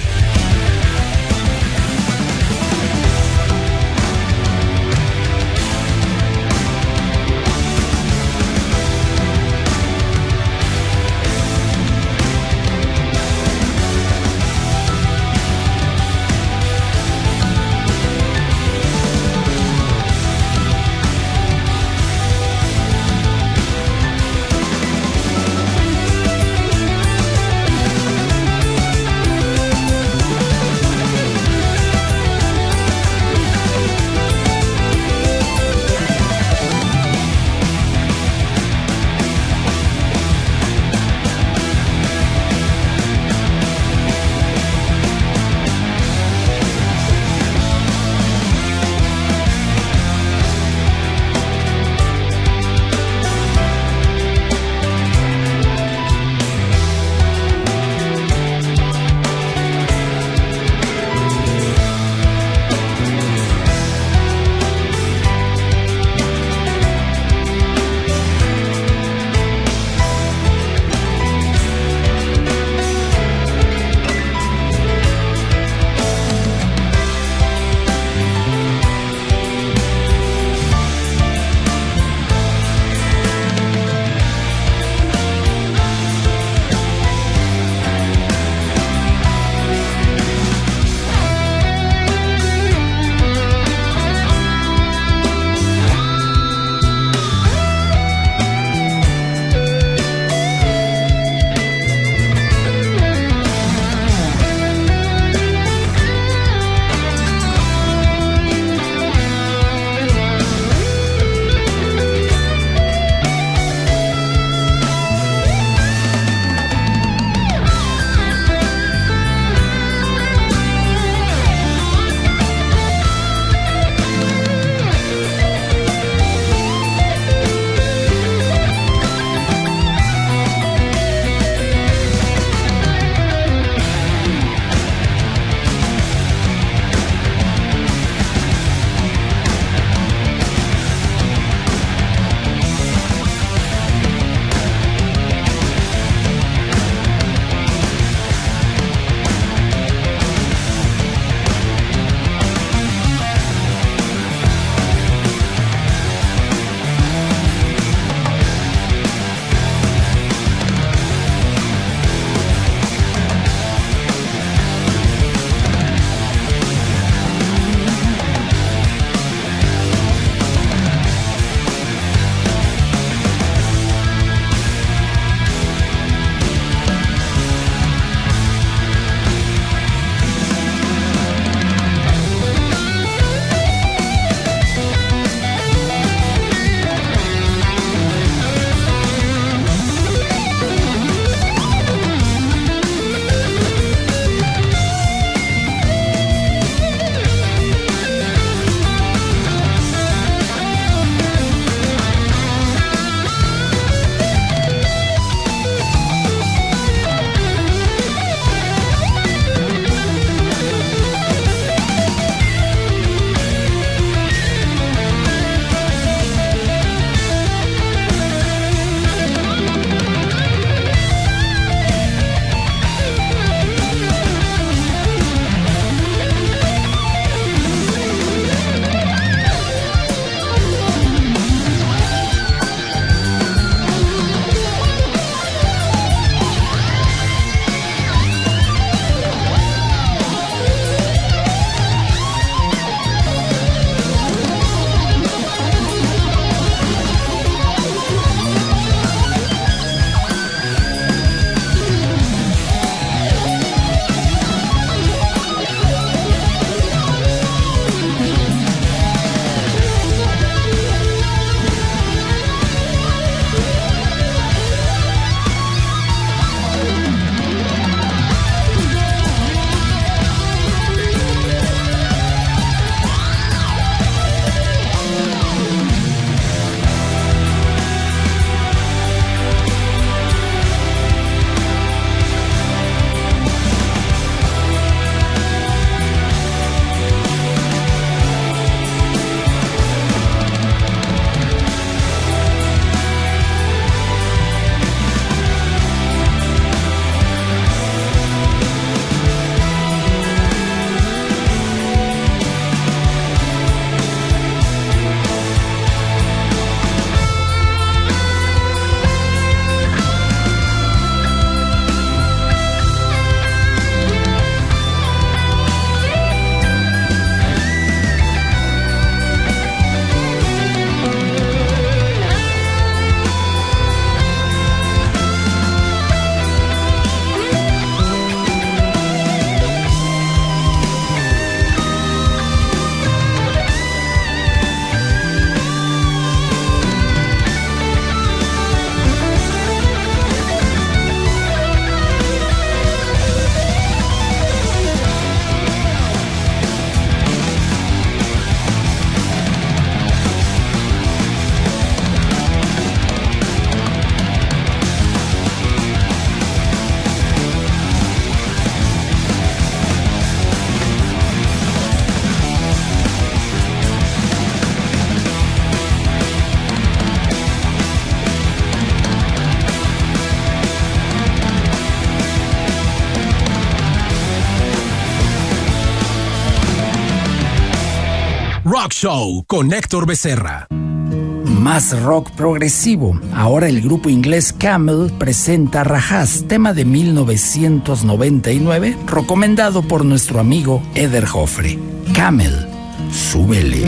Show 378.99 379.45
con 379.47 379.75
Héctor 379.75 380.07
Becerra. 380.07 380.69
Más 380.71 382.01
rock 382.01 382.31
progresivo. 382.31 383.21
Ahora 383.35 383.69
el 383.69 383.83
grupo 383.83 384.09
inglés 384.09 384.55
Camel 384.55 385.13
presenta 385.19 385.85
Rajas, 385.85 386.47
tema 386.49 386.73
de 386.73 386.87
1999, 386.87 388.97
recomendado 389.07 389.83
por 389.83 390.07
nuestro 390.07 390.41
amigo 390.41 390.83
Eder 390.95 391.27
Joffre. 391.27 391.79
Camel, 392.15 392.67
súbele. 393.13 393.85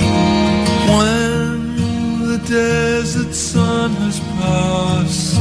When 0.90 1.74
the 2.26 2.36
desert 2.46 3.32
sun 3.32 3.96
has 4.02 4.20
passed, 4.38 5.40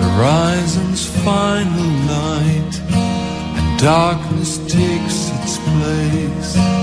horizon's 0.00 1.06
final 1.22 1.90
night, 2.06 2.80
and 3.58 3.78
darkness 3.78 4.56
takes 4.68 5.30
its 5.42 5.58
place. 5.58 6.81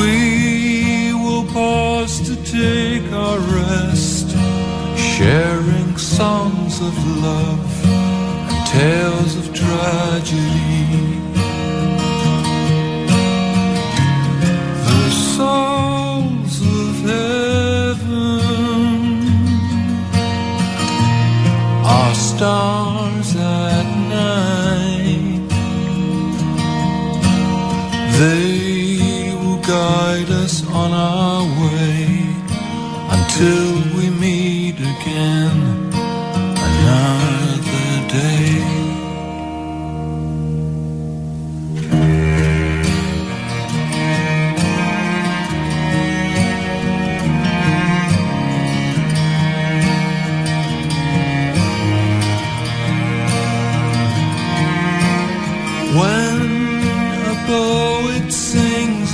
We 0.00 1.12
will 1.12 1.44
pause 1.52 2.20
to 2.28 2.34
take 2.36 3.12
our 3.12 3.38
rest, 3.38 4.30
sharing 4.96 5.96
songs 5.98 6.80
of 6.80 6.94
love 7.22 7.84
and 7.86 8.66
tales 8.66 9.36
of 9.36 9.46
tragedy. 9.52 11.20
The 14.88 15.10
souls 15.36 16.54
of 16.80 16.92
heaven 17.10 18.40
are 21.84 22.14
stars 22.14 23.36
at 23.36 23.86
night. 24.08 25.48
They 28.18 28.59
guide 29.70 30.30
us 30.30 30.66
on 30.66 30.90
our 30.92 31.44
way 31.62 32.34
until 33.16 33.70
we 33.96 34.10
meet 34.10 34.74
again 34.74 35.58
another 36.68 38.08
day. 38.08 38.59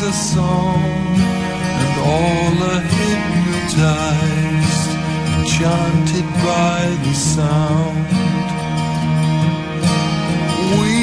A 0.06 0.12
song 0.12 0.82
and 1.82 1.94
all 2.14 2.56
are 2.70 2.84
hypnotized, 2.98 4.90
enchanted 5.36 6.26
by 6.46 6.80
the 7.04 7.14
sound, 7.14 8.06
we 10.78 10.96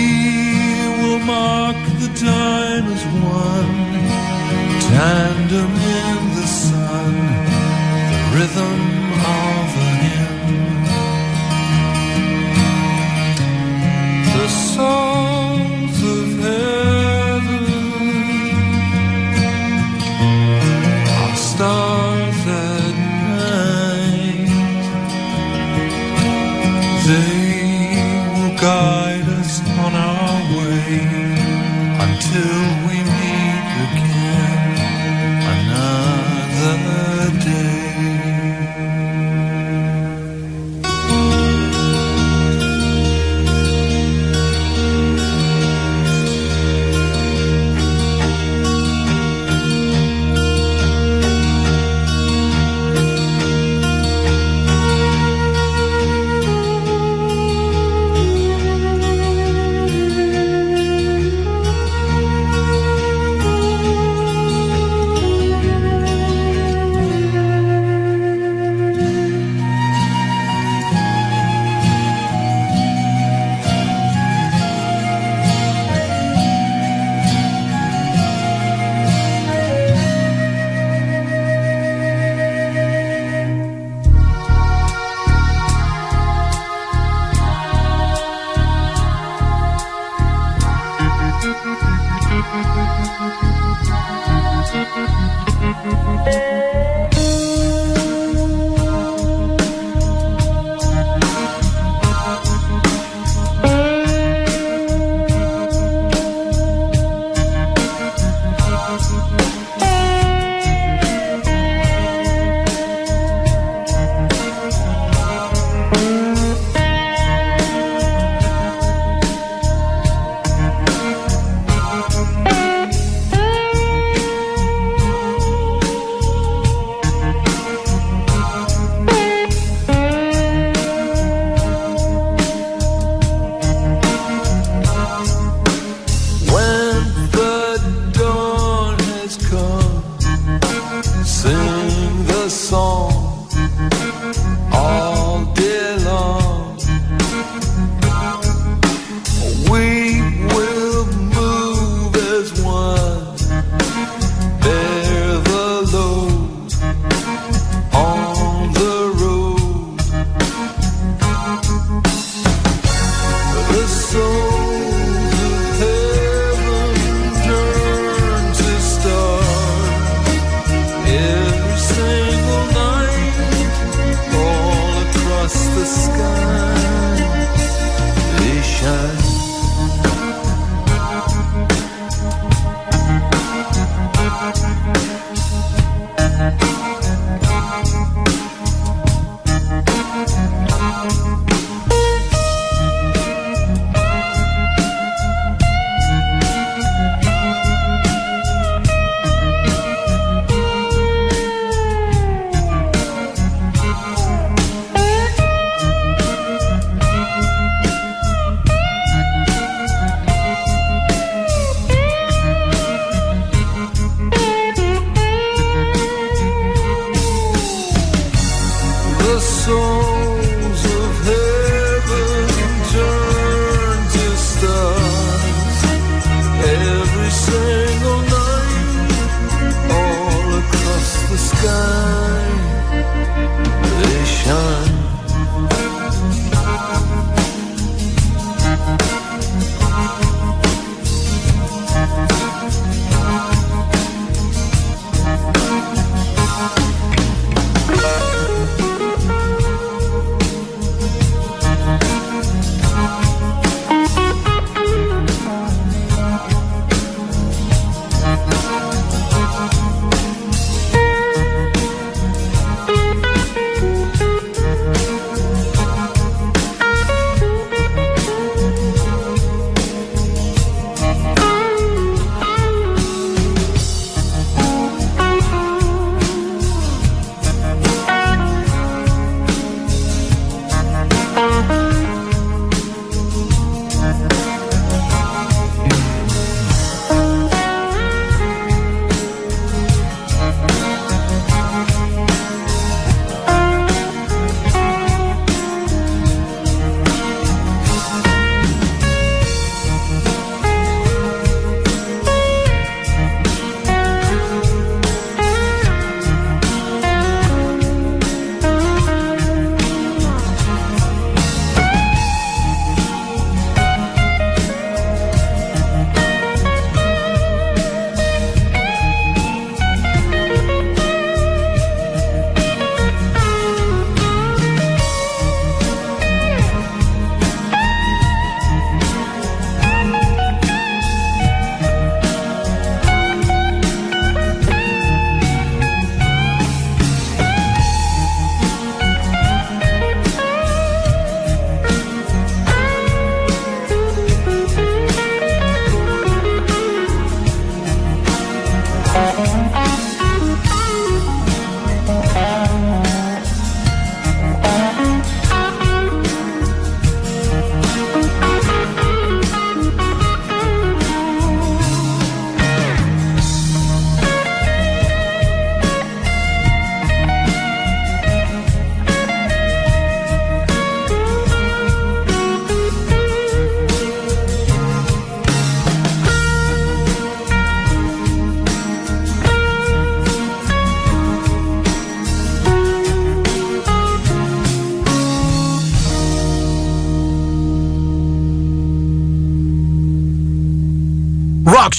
will 1.02 1.20
mark 1.20 1.76
the 2.00 2.12
time 2.18 2.86
as 2.96 3.04
one, 3.44 3.76
tandem 4.88 5.72
in 6.00 6.20
the 6.40 6.48
sun, 6.48 7.14
the 8.12 8.22
rhythm 8.36 8.82
of 9.42 9.68
a 9.76 9.92
hymn. 10.04 10.48
The 14.38 14.48
souls 14.48 15.13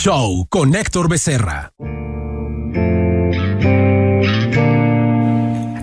Show 0.05 0.47
con 0.51 0.75
Héctor 0.75 1.09
Becerra. 1.09 1.73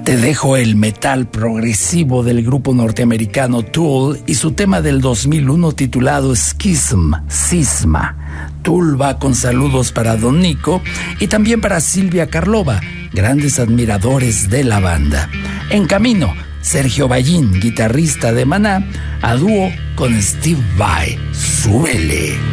Te 0.06 0.16
dejo 0.16 0.58
el 0.58 0.76
metal 0.76 1.28
progresivo 1.28 2.22
del 2.22 2.44
grupo 2.44 2.76
norteamericano 2.76 3.64
Tool 3.64 4.20
y 4.28 4.36
su 4.36 4.52
tema 4.52 4.80
del 4.80 5.02
2001 5.02 5.72
titulado 5.72 6.36
Schism, 6.36 7.14
Cisma. 7.32 8.52
Tool 8.62 9.02
va 9.02 9.18
con 9.18 9.34
saludos 9.34 9.92
para 9.92 10.16
Don 10.18 10.40
Nico 10.40 10.84
y 11.20 11.26
también 11.26 11.60
para 11.60 11.82
Silvia 11.82 12.28
Karlova, 12.28 12.80
grandes 13.14 13.58
admiradores 13.58 14.52
de 14.52 14.64
la 14.64 14.80
banda. 14.80 15.32
En 15.72 15.88
camino, 15.88 16.32
Sergio 16.62 17.08
Ballín, 17.08 17.60
guitarrista 17.60 18.32
de 18.34 18.46
Maná, 18.46 18.88
a 19.24 19.34
dúo 19.34 19.72
con 19.96 20.22
Steve 20.22 20.62
Vai. 20.78 21.18
Súbele. 21.32 22.51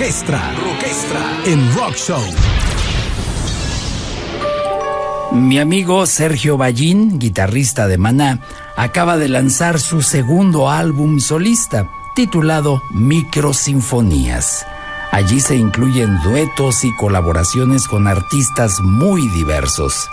Rockestra. 0.00 0.54
Rockestra 0.54 1.42
en 1.44 1.74
Rock 1.74 1.94
Show. 1.94 2.22
Mi 5.32 5.58
amigo 5.58 6.06
Sergio 6.06 6.56
Ballín, 6.56 7.18
guitarrista 7.18 7.86
de 7.86 7.98
Maná, 7.98 8.40
acaba 8.76 9.18
de 9.18 9.28
lanzar 9.28 9.78
su 9.78 10.00
segundo 10.00 10.70
álbum 10.70 11.20
solista, 11.20 11.86
titulado 12.14 12.80
Microsinfonías. 12.94 14.64
Allí 15.12 15.38
se 15.38 15.56
incluyen 15.56 16.18
duetos 16.22 16.82
y 16.82 16.96
colaboraciones 16.96 17.86
con 17.86 18.08
artistas 18.08 18.80
muy 18.80 19.28
diversos. 19.28 20.08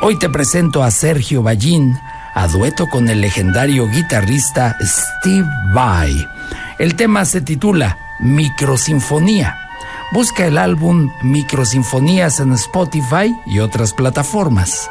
Hoy 0.00 0.18
te 0.18 0.28
presento 0.28 0.82
a 0.82 0.90
Sergio 0.90 1.40
Ballín, 1.44 1.96
a 2.34 2.48
dueto 2.48 2.88
con 2.88 3.08
el 3.08 3.20
legendario 3.20 3.86
guitarrista 3.86 4.76
Steve 4.82 5.46
Vai. 5.72 6.26
El 6.80 6.96
tema 6.96 7.24
se 7.24 7.40
titula 7.40 7.96
Microsinfonía. 8.20 9.56
Busca 10.12 10.46
el 10.46 10.58
álbum 10.58 11.10
Microsinfonías 11.22 12.40
en 12.40 12.52
Spotify 12.52 13.34
y 13.46 13.60
otras 13.60 13.92
plataformas. 13.92 14.90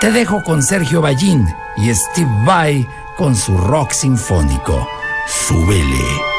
Te 0.00 0.12
dejo 0.12 0.42
con 0.44 0.62
Sergio 0.62 1.00
Ballín 1.00 1.48
y 1.76 1.94
Steve 1.94 2.30
Vai 2.44 2.86
con 3.16 3.34
su 3.34 3.56
rock 3.56 3.92
sinfónico. 3.92 4.88
Súbele. 5.26 6.37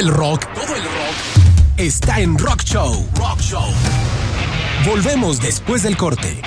El 0.00 0.08
rock, 0.08 0.46
todo 0.54 0.76
el 0.76 0.82
rock 0.82 1.76
está 1.76 2.20
en 2.20 2.38
Rock 2.38 2.62
Show. 2.62 3.06
Volvemos 4.86 5.42
después 5.42 5.82
del 5.82 5.98
corte. 5.98 6.40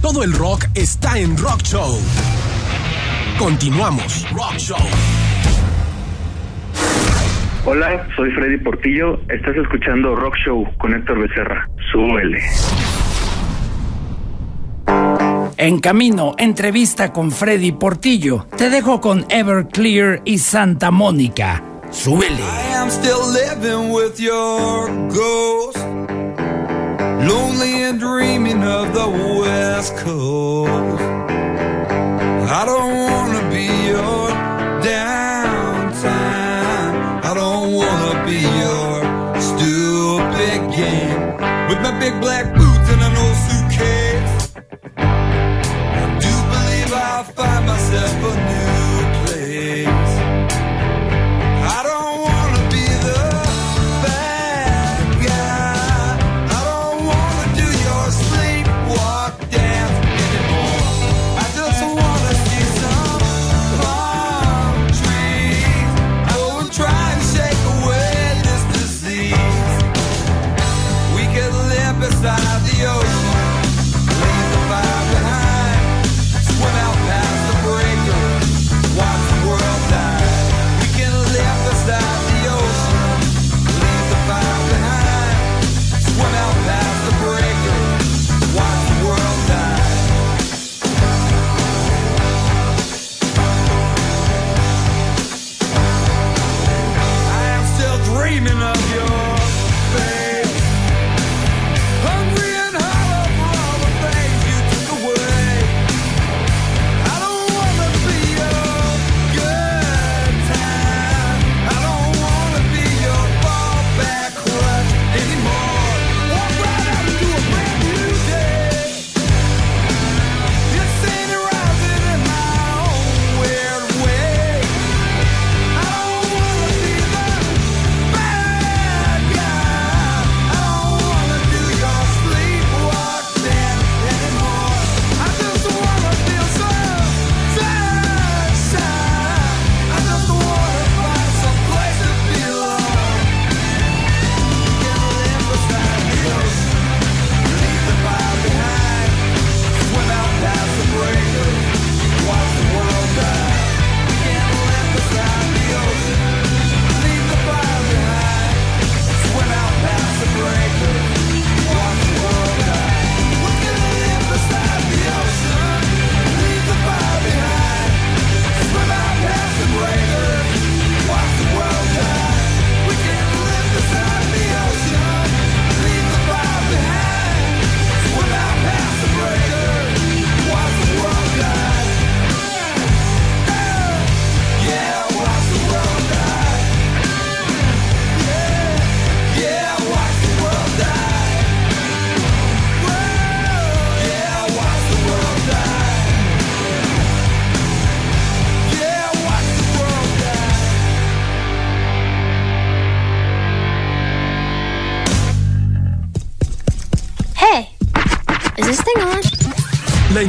Todo 0.00 0.22
el 0.22 0.32
rock 0.32 0.66
está 0.74 1.18
en 1.18 1.36
Rock 1.36 1.62
Show. 1.62 1.98
Continuamos. 3.36 4.24
Rock 4.30 4.58
Show. 4.58 4.86
Hola, 7.64 8.06
soy 8.14 8.30
Freddy 8.30 8.58
Portillo. 8.58 9.20
Estás 9.28 9.56
escuchando 9.56 10.14
Rock 10.14 10.36
Show 10.44 10.68
con 10.78 10.94
Héctor 10.94 11.18
Becerra. 11.18 11.68
Súbele. 11.90 12.40
En 15.66 15.80
camino, 15.80 16.36
entrevista 16.38 17.12
con 17.12 17.32
Freddy 17.32 17.72
Portillo. 17.72 18.46
Te 18.56 18.70
dejo 18.70 19.00
con 19.00 19.26
Everclear 19.28 20.22
y 20.24 20.38
Santa 20.38 20.92
Mónica. 20.92 21.60
Súbele. 21.90 22.36
I 22.36 22.74
am 22.76 22.88
still 22.88 23.18
living 23.32 23.92
with 23.92 24.20
your 24.20 24.88
ghost. 25.08 25.76
Lonely 27.26 27.82
and 27.82 27.98
dreaming 27.98 28.62
of 28.62 28.92
the 28.92 29.08
West 29.40 29.96
Coast. 30.04 31.02
I 32.48 32.64
don't 32.64 32.94
wanna 32.94 33.50
be 33.50 33.66
your 33.88 34.30
downtime. 34.82 36.14
I 37.24 37.34
don't 37.34 37.74
wanna 37.74 38.24
be 38.24 38.38
your 38.40 39.02
stupid 39.40 40.60
game. 40.76 41.34
With 41.68 41.80
my 41.82 41.90
big 41.98 42.20
black 42.20 42.55
the 47.96 48.45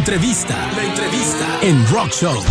entrevista, 0.07 0.71
la 0.73 0.85
entrevista 0.85 1.59
en 1.63 1.85
Rock 1.87 2.13
Show. 2.13 2.41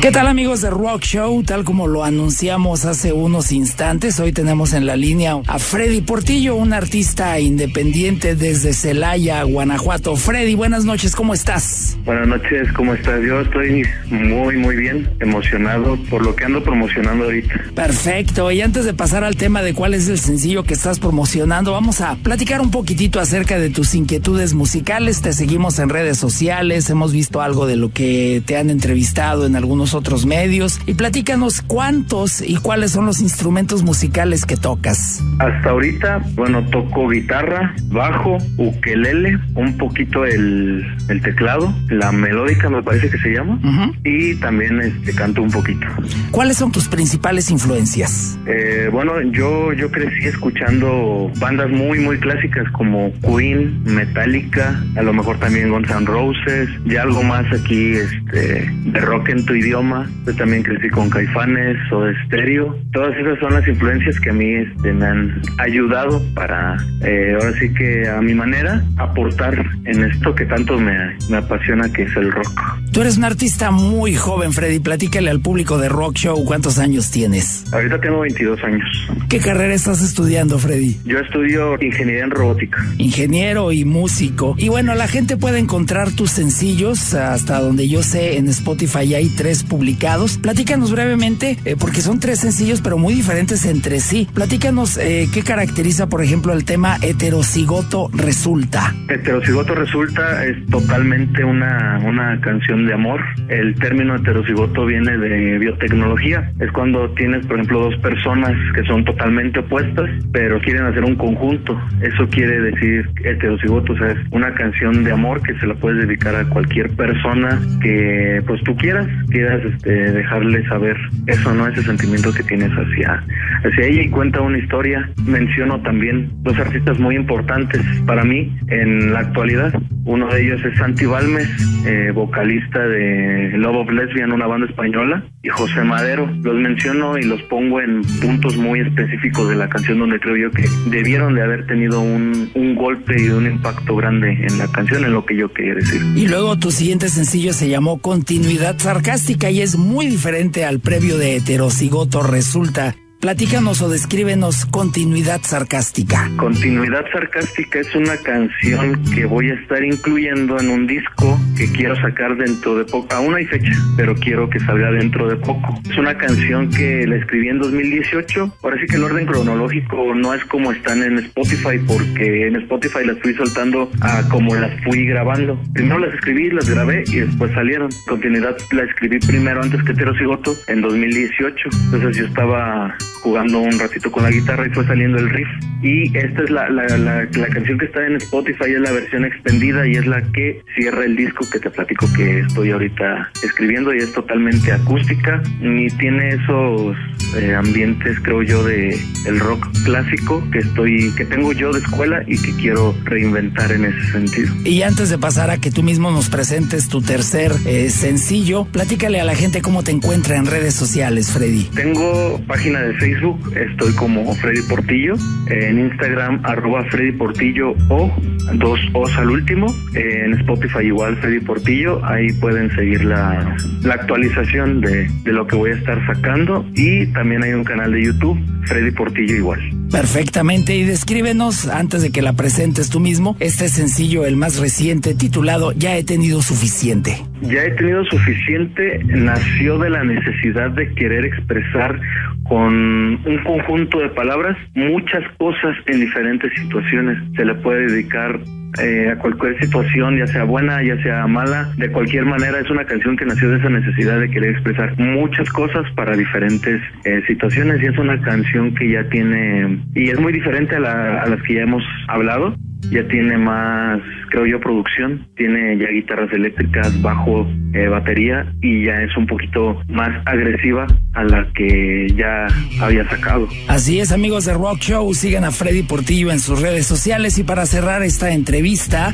¿Qué 0.00 0.10
tal 0.10 0.26
amigos 0.26 0.62
de 0.62 0.70
Rock 0.70 1.02
Show? 1.02 1.42
Tal 1.42 1.64
como 1.64 1.86
lo 1.86 2.02
anunciamos 2.02 2.86
hace 2.86 3.12
unos 3.12 3.52
instantes, 3.52 4.18
hoy 4.18 4.32
tenemos 4.32 4.72
en 4.72 4.86
la 4.86 4.96
línea 4.96 5.38
a 5.46 5.58
Freddy 5.58 6.00
Portillo, 6.00 6.54
un 6.54 6.72
artista 6.72 7.38
independiente 7.40 8.36
desde 8.36 8.72
Celaya, 8.72 9.42
Guanajuato. 9.42 10.16
Freddy, 10.16 10.54
buenas 10.54 10.86
noches, 10.86 11.14
¿cómo 11.14 11.34
estás? 11.34 11.85
Buenas 12.06 12.28
noches, 12.28 12.72
¿cómo 12.72 12.94
estás? 12.94 13.20
Yo 13.26 13.40
estoy 13.40 13.82
muy, 14.10 14.56
muy 14.56 14.76
bien, 14.76 15.10
emocionado 15.18 15.98
por 16.08 16.24
lo 16.24 16.36
que 16.36 16.44
ando 16.44 16.62
promocionando 16.62 17.24
ahorita. 17.24 17.52
Perfecto, 17.74 18.52
y 18.52 18.60
antes 18.60 18.84
de 18.84 18.94
pasar 18.94 19.24
al 19.24 19.34
tema 19.34 19.60
de 19.60 19.74
cuál 19.74 19.92
es 19.92 20.08
el 20.08 20.20
sencillo 20.20 20.62
que 20.62 20.74
estás 20.74 21.00
promocionando, 21.00 21.72
vamos 21.72 22.00
a 22.00 22.14
platicar 22.14 22.60
un 22.60 22.70
poquitito 22.70 23.18
acerca 23.18 23.58
de 23.58 23.70
tus 23.70 23.92
inquietudes 23.96 24.54
musicales. 24.54 25.20
Te 25.20 25.32
seguimos 25.32 25.80
en 25.80 25.88
redes 25.88 26.16
sociales, 26.16 26.88
hemos 26.90 27.12
visto 27.12 27.42
algo 27.42 27.66
de 27.66 27.74
lo 27.74 27.90
que 27.90 28.40
te 28.46 28.56
han 28.56 28.70
entrevistado 28.70 29.44
en 29.44 29.56
algunos 29.56 29.92
otros 29.92 30.26
medios. 30.26 30.78
Y 30.86 30.94
platícanos 30.94 31.60
cuántos 31.60 32.40
y 32.40 32.54
cuáles 32.54 32.92
son 32.92 33.06
los 33.06 33.20
instrumentos 33.20 33.82
musicales 33.82 34.46
que 34.46 34.56
tocas. 34.56 35.24
Hasta 35.38 35.70
ahorita, 35.70 36.22
bueno, 36.34 36.64
toco 36.70 37.08
guitarra, 37.08 37.74
bajo, 37.88 38.38
ukelele, 38.56 39.38
un 39.54 39.76
poquito 39.76 40.24
el, 40.24 40.84
el 41.08 41.20
teclado, 41.20 41.74
la 41.88 42.10
melódica 42.10 42.70
me 42.70 42.82
parece 42.82 43.10
que 43.10 43.18
se 43.18 43.30
llama, 43.30 43.60
y 44.04 44.34
también 44.36 44.80
este, 44.80 45.14
canto 45.14 45.42
un 45.42 45.50
poquito. 45.50 45.86
¿Cuáles 46.30 46.56
son 46.56 46.72
tus 46.72 46.88
principales 46.88 47.50
influencias? 47.50 48.38
Eh, 48.46 48.88
bueno, 48.90 49.20
yo, 49.32 49.72
yo 49.74 49.90
crecí 49.90 50.26
escuchando 50.26 51.30
bandas 51.38 51.70
muy, 51.70 51.98
muy 51.98 52.18
clásicas 52.18 52.70
como 52.72 53.12
Queen, 53.20 53.82
Metallica, 53.84 54.82
a 54.96 55.02
lo 55.02 55.12
mejor 55.12 55.38
también 55.38 55.70
Guns 55.70 55.90
N' 55.90 56.06
Roses, 56.06 56.68
y 56.84 56.96
algo 56.96 57.22
más 57.22 57.44
aquí 57.52 57.92
este, 57.92 58.70
de 58.70 59.00
rock 59.00 59.28
en 59.28 59.44
tu 59.44 59.54
idioma. 59.54 60.08
Yo 60.26 60.34
también 60.36 60.62
crecí 60.62 60.88
con 60.88 61.10
Caifanes 61.10 61.76
o 61.92 62.04
de 62.04 62.12
Estéreo. 62.22 62.76
Todas 62.92 63.16
esas 63.16 63.38
son 63.38 63.52
las 63.52 63.66
influencias 63.68 64.18
que 64.20 64.30
a 64.30 64.32
mí 64.32 64.54
este, 64.54 64.92
me 64.92 65.06
han 65.06 65.25
ayudado 65.58 66.22
para, 66.34 66.76
eh, 67.02 67.32
ahora 67.34 67.52
sí 67.58 67.72
que 67.72 68.08
a 68.08 68.20
mi 68.20 68.34
manera, 68.34 68.82
aportar 68.96 69.54
en 69.84 70.04
esto 70.04 70.34
que 70.34 70.44
tanto 70.46 70.78
me, 70.78 71.16
me 71.28 71.38
apasiona, 71.38 71.92
que 71.92 72.02
es 72.02 72.16
el 72.16 72.32
rock. 72.32 72.60
Tú 72.92 73.02
eres 73.02 73.18
un 73.18 73.24
artista 73.24 73.70
muy 73.70 74.14
joven, 74.14 74.52
Freddy. 74.52 74.78
Platícale 74.78 75.28
al 75.30 75.40
público 75.40 75.76
de 75.76 75.88
Rock 75.88 76.16
Show 76.16 76.44
cuántos 76.44 76.78
años 76.78 77.10
tienes. 77.10 77.64
Ahorita 77.72 78.00
tengo 78.00 78.20
22 78.20 78.62
años. 78.64 78.88
¿Qué 79.28 79.38
carrera 79.38 79.74
estás 79.74 80.02
estudiando, 80.02 80.58
Freddy? 80.58 80.98
Yo 81.04 81.18
estudio 81.18 81.76
ingeniería 81.82 82.24
en 82.24 82.30
robótica. 82.30 82.82
Ingeniero 82.96 83.72
y 83.72 83.84
músico. 83.84 84.54
Y 84.56 84.68
bueno, 84.68 84.94
la 84.94 85.08
gente 85.08 85.36
puede 85.36 85.58
encontrar 85.58 86.10
tus 86.12 86.30
sencillos, 86.30 87.12
hasta 87.14 87.60
donde 87.60 87.88
yo 87.88 88.02
sé, 88.02 88.38
en 88.38 88.48
Spotify 88.48 89.14
hay 89.14 89.28
tres 89.28 89.62
publicados. 89.62 90.38
Platícanos 90.38 90.90
brevemente, 90.90 91.58
eh, 91.64 91.76
porque 91.78 92.00
son 92.00 92.20
tres 92.20 92.40
sencillos, 92.40 92.80
pero 92.80 92.98
muy 92.98 93.14
diferentes 93.14 93.64
entre 93.66 94.00
sí. 94.00 94.28
Platícanos 94.32 94.96
eh, 94.96 95.15
qué 95.32 95.42
caracteriza, 95.42 96.08
por 96.08 96.22
ejemplo, 96.22 96.52
el 96.52 96.64
tema 96.64 96.96
heterocigoto 97.00 98.10
resulta. 98.12 98.94
Heterocigoto 99.08 99.74
resulta 99.74 100.44
es 100.44 100.64
totalmente 100.66 101.44
una, 101.44 102.00
una 102.04 102.40
canción 102.40 102.86
de 102.86 102.94
amor. 102.94 103.20
El 103.48 103.74
término 103.76 104.16
heterocigoto 104.16 104.84
viene 104.84 105.16
de 105.16 105.58
biotecnología. 105.58 106.50
Es 106.60 106.70
cuando 106.72 107.08
tienes, 107.14 107.46
por 107.46 107.56
ejemplo, 107.56 107.80
dos 107.80 107.96
personas 108.00 108.52
que 108.74 108.82
son 108.84 109.04
totalmente 109.04 109.60
opuestas, 109.60 110.10
pero 110.32 110.60
quieren 110.60 110.84
hacer 110.84 111.04
un 111.04 111.16
conjunto. 111.16 111.80
Eso 112.00 112.28
quiere 112.28 112.60
decir 112.60 113.08
heterocigoto, 113.24 113.92
o 113.92 113.98
sea, 113.98 114.08
es 114.08 114.18
una 114.30 114.52
canción 114.54 115.04
de 115.04 115.12
amor 115.12 115.42
que 115.42 115.58
se 115.58 115.66
la 115.66 115.74
puedes 115.74 116.06
dedicar 116.06 116.34
a 116.36 116.44
cualquier 116.48 116.90
persona 116.90 117.60
que 117.80 118.42
pues 118.46 118.62
tú 118.64 118.76
quieras, 118.76 119.06
quieras 119.30 119.62
este, 119.64 120.12
dejarle 120.12 120.66
saber 120.68 120.96
eso, 121.26 121.54
¿no? 121.54 121.66
Ese 121.66 121.82
sentimiento 121.82 122.32
que 122.32 122.42
tienes 122.42 122.70
hacia, 122.72 123.22
hacia 123.68 123.86
ella 123.86 124.02
y 124.02 124.10
cuenta 124.10 124.40
una 124.40 124.58
historia. 124.58 125.10
Menciono 125.26 125.80
también 125.82 126.30
dos 126.42 126.58
artistas 126.58 126.98
muy 126.98 127.16
importantes 127.16 127.80
para 128.06 128.24
mí 128.24 128.56
en 128.68 129.12
la 129.12 129.20
actualidad. 129.20 129.74
Uno 130.04 130.28
de 130.28 130.44
ellos 130.44 130.60
es 130.64 130.78
Santi 130.78 131.04
Balmes, 131.04 131.48
eh, 131.84 132.12
vocalista 132.14 132.78
de 132.78 133.50
Love 133.56 133.76
of 133.76 133.90
Lesbian, 133.90 134.32
una 134.32 134.46
banda 134.46 134.66
española, 134.68 135.24
y 135.42 135.48
José 135.48 135.82
Madero. 135.82 136.26
Los 136.42 136.54
menciono 136.54 137.18
y 137.18 137.24
los 137.24 137.42
pongo 137.42 137.80
en 137.80 138.02
puntos 138.20 138.56
muy 138.56 138.80
específicos 138.80 139.48
de 139.48 139.56
la 139.56 139.68
canción 139.68 139.98
donde 139.98 140.20
creo 140.20 140.36
yo 140.36 140.50
que 140.50 140.64
debieron 140.90 141.34
de 141.34 141.42
haber 141.42 141.66
tenido 141.66 142.00
un, 142.00 142.50
un 142.54 142.74
golpe 142.76 143.20
y 143.20 143.28
un 143.28 143.46
impacto 143.46 143.96
grande 143.96 144.30
en 144.30 144.58
la 144.58 144.68
canción, 144.68 145.04
en 145.04 145.12
lo 145.12 145.24
que 145.24 145.36
yo 145.36 145.52
quería 145.52 145.74
decir. 145.74 146.00
Y 146.14 146.28
luego 146.28 146.56
tu 146.56 146.70
siguiente 146.70 147.08
sencillo 147.08 147.52
se 147.52 147.68
llamó 147.68 148.00
Continuidad 148.00 148.78
Sarcástica 148.78 149.50
y 149.50 149.60
es 149.60 149.76
muy 149.76 150.06
diferente 150.06 150.64
al 150.64 150.80
previo 150.80 151.18
de 151.18 151.36
Heterocigoto 151.36 152.22
Resulta. 152.22 152.94
Platícanos 153.26 153.82
o 153.82 153.88
descríbenos 153.88 154.66
Continuidad 154.66 155.40
Sarcástica. 155.42 156.30
Continuidad 156.36 157.04
Sarcástica 157.10 157.80
es 157.80 157.92
una 157.96 158.16
canción 158.18 159.02
que 159.12 159.24
voy 159.24 159.50
a 159.50 159.54
estar 159.54 159.82
incluyendo 159.82 160.60
en 160.60 160.70
un 160.70 160.86
disco 160.86 161.36
que 161.56 161.66
quiero 161.72 161.96
sacar 161.96 162.36
dentro 162.36 162.76
de 162.76 162.84
poco. 162.84 163.12
Aún 163.12 163.34
hay 163.34 163.44
fecha, 163.46 163.72
pero 163.96 164.14
quiero 164.14 164.48
que 164.48 164.60
salga 164.60 164.92
dentro 164.92 165.28
de 165.28 165.34
poco. 165.34 165.76
Es 165.90 165.98
una 165.98 166.16
canción 166.16 166.70
que 166.70 167.04
la 167.04 167.16
escribí 167.16 167.48
en 167.48 167.58
2018. 167.58 168.58
Ahora 168.62 168.80
sí 168.80 168.86
que 168.86 168.94
el 168.94 169.02
orden 169.02 169.26
cronológico 169.26 170.14
no 170.14 170.32
es 170.32 170.44
como 170.44 170.70
están 170.70 171.02
en 171.02 171.18
Spotify, 171.18 171.80
porque 171.84 172.46
en 172.46 172.54
Spotify 172.54 173.06
las 173.06 173.18
fui 173.18 173.34
soltando 173.34 173.90
a 174.02 174.22
como 174.28 174.54
las 174.54 174.70
fui 174.84 175.04
grabando. 175.04 175.60
Primero 175.74 175.98
las 175.98 176.14
escribí, 176.14 176.48
las 176.50 176.70
grabé 176.70 177.02
y 177.08 177.16
después 177.16 177.50
salieron. 177.54 177.88
Continuidad 178.06 178.56
la 178.70 178.84
escribí 178.84 179.18
primero 179.18 179.64
antes 179.64 179.82
que 179.82 179.94
Terocigoto 179.94 180.54
en 180.68 180.80
2018. 180.80 181.70
Entonces 181.86 182.18
yo 182.18 182.26
estaba 182.26 182.96
jugando 183.22 183.60
un 183.60 183.78
ratito 183.78 184.10
con 184.10 184.22
la 184.22 184.30
guitarra 184.30 184.66
y 184.66 184.70
fue 184.70 184.86
saliendo 184.86 185.18
el 185.18 185.30
riff. 185.30 185.48
Y 185.82 186.16
esta 186.16 186.42
es 186.42 186.50
la, 186.50 186.68
la, 186.70 186.86
la, 186.96 187.24
la 187.24 187.48
canción 187.48 187.78
que 187.78 187.86
está 187.86 188.06
en 188.06 188.16
Spotify, 188.16 188.72
es 188.72 188.80
la 188.80 188.92
versión 188.92 189.24
extendida 189.24 189.86
y 189.86 189.92
es 189.92 190.06
la 190.06 190.22
que 190.32 190.62
cierra 190.74 191.04
el 191.04 191.16
disco 191.16 191.48
que 191.50 191.58
te 191.58 191.70
platico 191.70 192.06
que 192.16 192.40
estoy 192.40 192.70
ahorita 192.70 193.30
escribiendo 193.42 193.94
y 193.94 193.98
es 193.98 194.12
totalmente 194.12 194.72
acústica 194.72 195.42
y 195.60 195.88
tiene 195.98 196.28
esos 196.30 196.96
eh, 197.36 197.54
ambientes 197.54 198.18
creo 198.22 198.42
yo 198.42 198.64
de 198.64 198.98
el 199.26 199.40
rock 199.40 199.66
clásico 199.84 200.42
que 200.50 200.58
estoy 200.58 201.12
que 201.16 201.24
tengo 201.24 201.52
yo 201.52 201.72
de 201.72 201.80
escuela 201.80 202.22
y 202.26 202.40
que 202.40 202.52
quiero 202.56 202.94
reinventar 203.04 203.72
en 203.72 203.86
ese 203.86 204.12
sentido. 204.12 204.54
Y 204.64 204.82
antes 204.82 205.10
de 205.10 205.18
pasar 205.18 205.50
a 205.50 205.58
que 205.58 205.70
tú 205.70 205.82
mismo 205.82 206.10
nos 206.10 206.28
presentes 206.28 206.88
tu 206.88 207.02
tercer 207.02 207.52
eh, 207.66 207.90
sencillo, 207.90 208.64
platícale 208.64 209.20
a 209.20 209.24
la 209.24 209.34
gente 209.34 209.62
cómo 209.62 209.82
te 209.82 209.90
encuentra 209.90 210.36
en 210.36 210.46
redes 210.46 210.74
sociales, 210.74 211.30
Freddy. 211.30 211.64
Tengo 211.74 212.40
página 212.46 212.80
de 212.80 212.95
Facebook, 212.98 213.38
estoy 213.56 213.92
como 213.94 214.34
Freddy 214.34 214.62
Portillo, 214.68 215.14
en 215.48 215.78
Instagram 215.78 216.40
arroba 216.44 216.84
Freddy 216.90 217.12
Portillo 217.12 217.74
o 217.88 218.12
dos 218.54 218.80
O's 218.92 219.12
al 219.16 219.30
último, 219.30 219.66
en 219.94 220.34
Spotify 220.34 220.86
igual 220.86 221.16
Freddy 221.16 221.40
Portillo, 221.40 222.04
ahí 222.04 222.32
pueden 222.34 222.70
seguir 222.74 223.04
la, 223.04 223.56
la 223.82 223.94
actualización 223.94 224.80
de, 224.80 225.08
de 225.24 225.32
lo 225.32 225.46
que 225.46 225.56
voy 225.56 225.70
a 225.70 225.74
estar 225.74 226.04
sacando 226.06 226.64
y 226.74 227.06
también 227.12 227.42
hay 227.42 227.52
un 227.52 227.64
canal 227.64 227.92
de 227.92 228.04
YouTube, 228.04 228.38
Freddy 228.66 228.90
Portillo 228.90 229.36
igual. 229.36 229.60
Perfectamente, 229.90 230.76
y 230.76 230.84
descríbenos, 230.84 231.68
antes 231.68 232.02
de 232.02 232.10
que 232.10 232.20
la 232.20 232.32
presentes 232.32 232.90
tú 232.90 232.98
mismo, 232.98 233.36
este 233.38 233.68
sencillo, 233.68 234.26
el 234.26 234.36
más 234.36 234.58
reciente, 234.58 235.14
titulado 235.14 235.72
Ya 235.72 235.96
he 235.96 236.02
tenido 236.02 236.42
suficiente. 236.42 237.24
Ya 237.42 237.62
he 237.62 237.70
tenido 237.72 238.04
suficiente, 238.04 239.00
nació 239.04 239.78
de 239.78 239.90
la 239.90 240.02
necesidad 240.02 240.70
de 240.70 240.92
querer 240.94 241.24
expresar 241.24 242.00
con 242.48 242.85
un 243.24 243.42
conjunto 243.44 243.98
de 243.98 244.08
palabras 244.10 244.56
muchas 244.74 245.24
cosas 245.38 245.76
en 245.86 246.00
diferentes 246.00 246.52
situaciones. 246.54 247.18
Se 247.36 247.44
le 247.44 247.54
puede 247.56 247.86
dedicar 247.86 248.38
eh, 248.80 249.10
a 249.12 249.16
cualquier 249.18 249.58
situación, 249.60 250.18
ya 250.18 250.26
sea 250.26 250.44
buena, 250.44 250.82
ya 250.82 251.00
sea 251.02 251.26
mala, 251.26 251.70
de 251.76 251.90
cualquier 251.90 252.24
manera 252.24 252.58
es 252.60 252.70
una 252.70 252.84
canción 252.84 253.16
que 253.16 253.24
nació 253.24 253.50
de 253.50 253.58
esa 253.58 253.68
necesidad 253.70 254.20
de 254.20 254.30
querer 254.30 254.50
expresar 254.50 254.98
muchas 254.98 255.48
cosas 255.50 255.84
para 255.94 256.16
diferentes 256.16 256.80
eh, 257.04 257.22
situaciones 257.26 257.82
y 257.82 257.86
es 257.86 257.98
una 257.98 258.20
canción 258.22 258.74
que 258.74 258.90
ya 258.90 259.08
tiene, 259.08 259.78
y 259.94 260.10
es 260.10 260.18
muy 260.20 260.32
diferente 260.32 260.76
a, 260.76 260.80
la- 260.80 261.22
a 261.22 261.26
las 261.26 261.42
que 261.42 261.54
ya 261.54 261.62
hemos 261.62 261.82
hablado, 262.08 262.54
ya 262.90 263.06
tiene 263.08 263.36
más, 263.36 264.00
creo 264.30 264.46
yo, 264.46 264.60
producción, 264.60 265.26
tiene 265.36 265.76
ya 265.78 265.88
guitarras 265.88 266.32
eléctricas, 266.32 267.00
bajo, 267.02 267.48
eh, 267.72 267.88
batería 267.88 268.46
y 268.62 268.84
ya 268.84 269.02
es 269.02 269.16
un 269.16 269.26
poquito 269.26 269.80
más 269.88 270.10
agresiva 270.24 270.86
a 271.14 271.24
la 271.24 271.48
que 271.54 272.06
ya 272.14 272.46
había 272.80 273.08
sacado. 273.08 273.48
Así 273.68 273.98
es, 273.98 274.12
amigos 274.12 274.44
de 274.44 274.54
Rock 274.54 274.78
Show, 274.80 275.12
sigan 275.14 275.44
a 275.44 275.50
Freddy 275.50 275.82
Portillo 275.82 276.30
en 276.30 276.38
sus 276.38 276.60
redes 276.62 276.86
sociales 276.86 277.38
y 277.38 277.44
para 277.44 277.66
cerrar 277.66 278.02
esta 278.02 278.30
entrevista, 278.32 278.55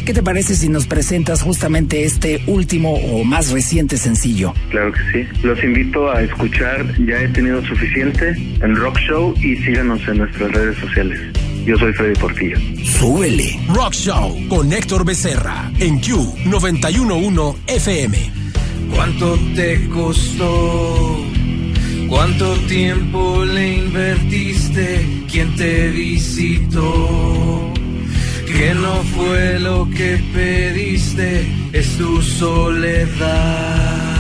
¿qué 0.05 0.15
te 0.15 0.23
parece 0.23 0.55
si 0.55 0.69
nos 0.69 0.87
presentas 0.87 1.43
justamente 1.43 2.05
este 2.05 2.41
último 2.47 2.95
o 2.95 3.25
más 3.25 3.51
reciente 3.51 3.97
sencillo? 3.97 4.55
Claro 4.71 4.93
que 4.93 5.01
sí. 5.13 5.29
Los 5.43 5.63
invito 5.65 6.11
a 6.11 6.23
escuchar 6.23 6.87
Ya 7.05 7.21
he 7.21 7.29
tenido 7.29 7.65
suficiente 7.67 8.35
en 8.61 8.77
Rock 8.77 8.99
Show 8.99 9.35
y 9.41 9.57
síganos 9.57 10.01
en 10.07 10.19
nuestras 10.19 10.53
redes 10.53 10.79
sociales. 10.79 11.19
Yo 11.67 11.77
soy 11.77 11.93
Freddy 11.93 12.15
Portillo. 12.21 12.57
Súbele. 12.85 13.59
Rock 13.69 13.95
Show 13.95 14.49
con 14.49 14.73
Héctor 14.73 15.05
Becerra 15.05 15.71
en 15.81 15.99
Q 15.99 16.35
911 16.47 17.59
FM. 17.67 18.19
¿Cuánto 18.95 19.39
te 19.57 19.89
costó? 19.89 21.19
¿Cuánto 22.09 22.55
tiempo 22.69 23.45
le 23.45 23.79
invertiste? 23.79 25.07
¿Quién 25.31 25.55
te 25.57 25.89
visitó? 25.89 27.73
Que 28.57 28.75
no 28.75 29.03
fue 29.15 29.59
lo 29.59 29.89
que 29.91 30.21
pediste, 30.35 31.47
es 31.73 31.97
tu 31.97 32.21
soledad. 32.23 34.12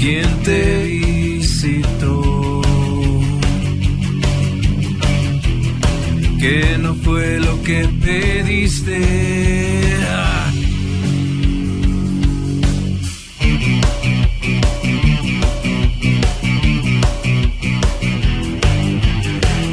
quien 0.00 0.42
te 0.42 0.84
visitó. 0.84 2.62
Que 6.40 6.78
no 6.78 6.94
fue 6.94 7.38
lo 7.38 7.62
que 7.62 7.86
pediste. 8.02 8.98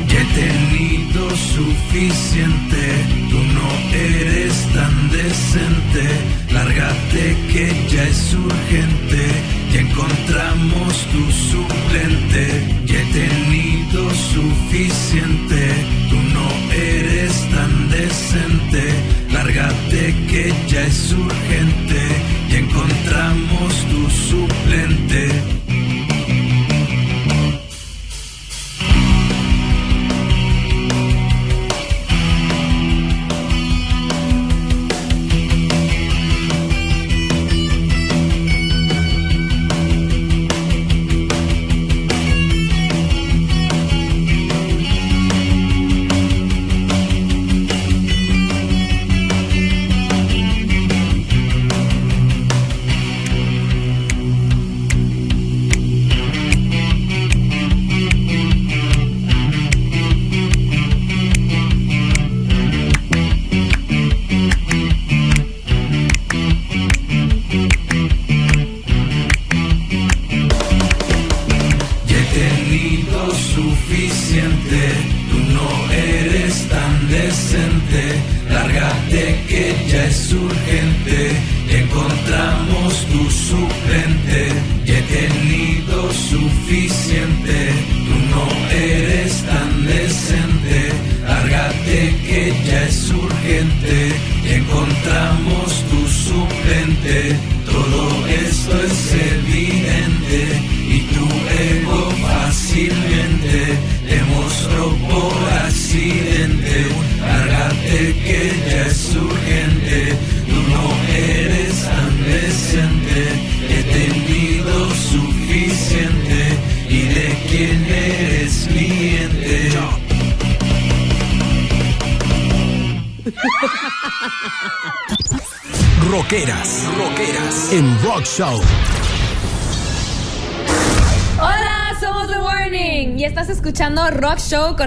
Ya 0.10 0.22
he 0.22 0.28
tenido 0.41 1.30
suficiente, 1.56 2.82
tú 3.30 3.40
no 3.58 3.68
eres 3.95 4.56
tan 4.76 5.10
decente. 5.10 6.04
Lárgate 6.52 7.38
que 7.52 7.66
ya 7.90 8.04
es 8.04 8.34
urgente 8.34 9.58
Encontramos 9.78 11.08
tu 11.12 11.32
suplente, 11.32 12.48
ya 12.86 12.99
he 12.99 13.06
tenido 13.14 14.10
suficiente. 14.10 15.62
Tú 16.10 16.16
no 16.34 16.74
eres 16.74 17.34
tan 17.52 17.90
decente, 17.90 18.84
lárgate 19.32 20.16
que 20.30 20.54
ya 20.68 20.82
es 20.84 21.14
urgente. 21.14 22.02
Ya 22.49 22.58
encontramos 22.58 23.74
tu 23.91 24.10
suplente. 24.10 25.27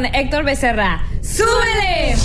Héctor 0.06 0.44
Becerra. 0.44 1.04
¡Súbele! 1.22 2.16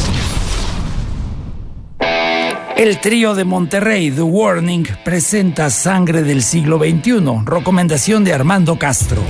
El 2.78 3.00
trío 3.00 3.34
de 3.36 3.46
Monterrey, 3.46 4.12
The 4.12 4.22
Warning, 4.22 4.86
presenta 5.06 5.70
Sangre 5.70 6.24
del 6.24 6.44
siglo 6.44 6.78
XXI, 6.78 7.46
recomendación 7.46 8.24
de 8.26 8.34
Armando 8.34 8.78
Castro. 8.78 9.22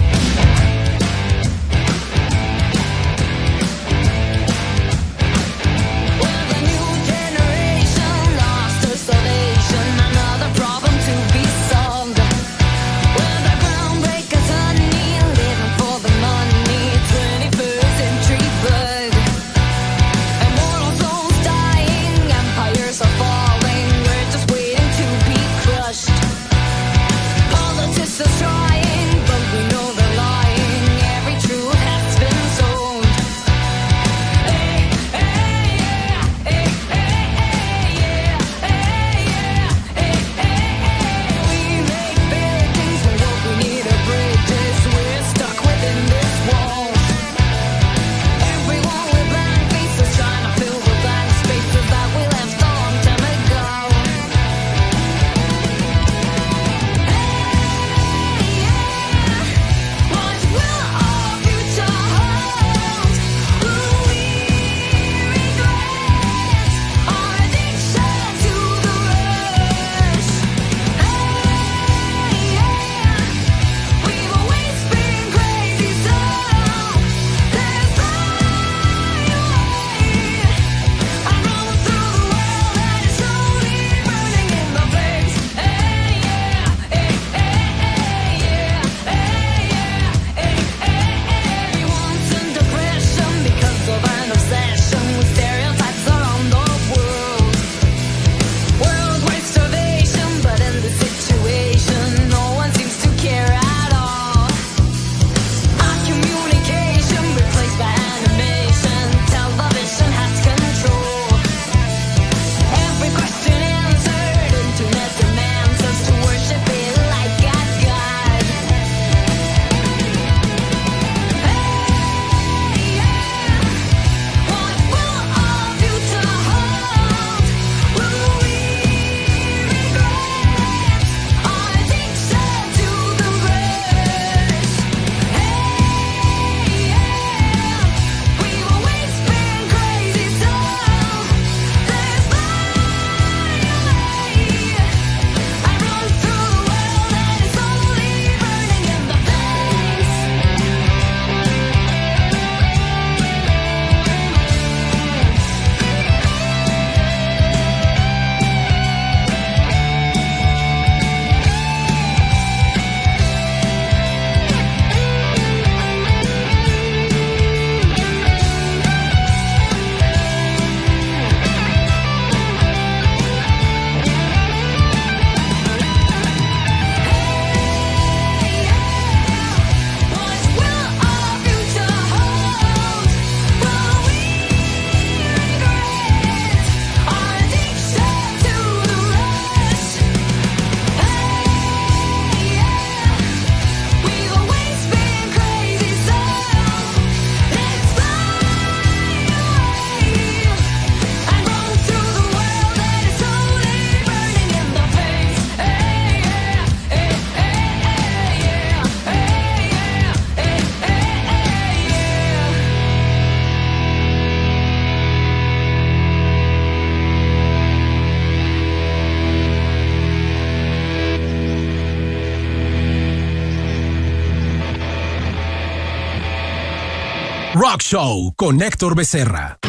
Show 227.81 228.33
con 228.35 228.61
Héctor 228.61 228.95
Becerra. 228.95 229.59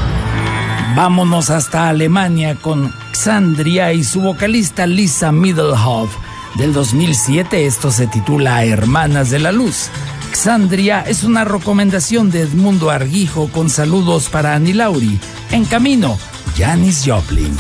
Vámonos 0.94 1.50
hasta 1.50 1.88
Alemania 1.88 2.56
con 2.56 2.92
Xandria 3.12 3.92
y 3.92 4.04
su 4.04 4.20
vocalista 4.20 4.86
Lisa 4.86 5.32
Middelhoff. 5.32 6.14
Del 6.56 6.72
2007 6.72 7.66
esto 7.66 7.90
se 7.90 8.06
titula 8.06 8.64
Hermanas 8.64 9.30
de 9.30 9.38
la 9.38 9.52
Luz. 9.52 9.90
Xandria 10.32 11.00
es 11.02 11.24
una 11.24 11.44
recomendación 11.44 12.30
de 12.30 12.42
Edmundo 12.42 12.90
Arguijo 12.90 13.48
con 13.48 13.68
saludos 13.68 14.28
para 14.28 14.54
Anilauri. 14.54 15.20
En 15.50 15.64
camino, 15.64 16.18
Janis 16.56 17.02
Joplin. 17.06 17.54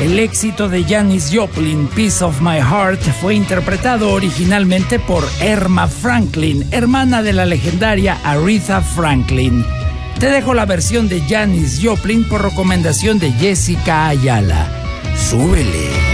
El 0.00 0.18
éxito 0.18 0.68
de 0.68 0.82
Janis 0.82 1.30
Joplin, 1.32 1.86
Piece 1.86 2.24
of 2.24 2.40
My 2.40 2.56
Heart, 2.56 3.00
fue 3.20 3.36
interpretado 3.36 4.10
originalmente 4.10 4.98
por 4.98 5.24
Erma 5.40 5.86
Franklin, 5.86 6.66
hermana 6.72 7.22
de 7.22 7.32
la 7.34 7.46
legendaria 7.46 8.18
Aretha 8.24 8.80
Franklin. 8.80 9.64
Te 10.18 10.28
dejo 10.28 10.54
la 10.54 10.66
versión 10.66 11.08
de 11.08 11.20
Janis 11.20 11.78
Joplin 11.80 12.26
por 12.28 12.42
recomendación 12.42 13.20
de 13.20 13.30
Jessica 13.32 14.08
Ayala. 14.08 14.68
Súbele. 15.16 16.07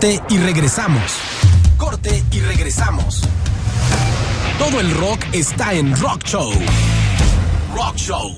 Corte 0.00 0.18
y 0.30 0.38
regresamos. 0.38 1.76
Corte 1.76 2.08
y 2.32 2.40
regresamos. 2.40 3.20
Todo 4.58 4.80
el 4.80 4.90
rock 4.96 5.26
está 5.34 5.74
en 5.74 5.94
Rock 6.00 6.24
Show. 6.24 6.50
Rock 7.76 7.96
Show. 7.96 8.30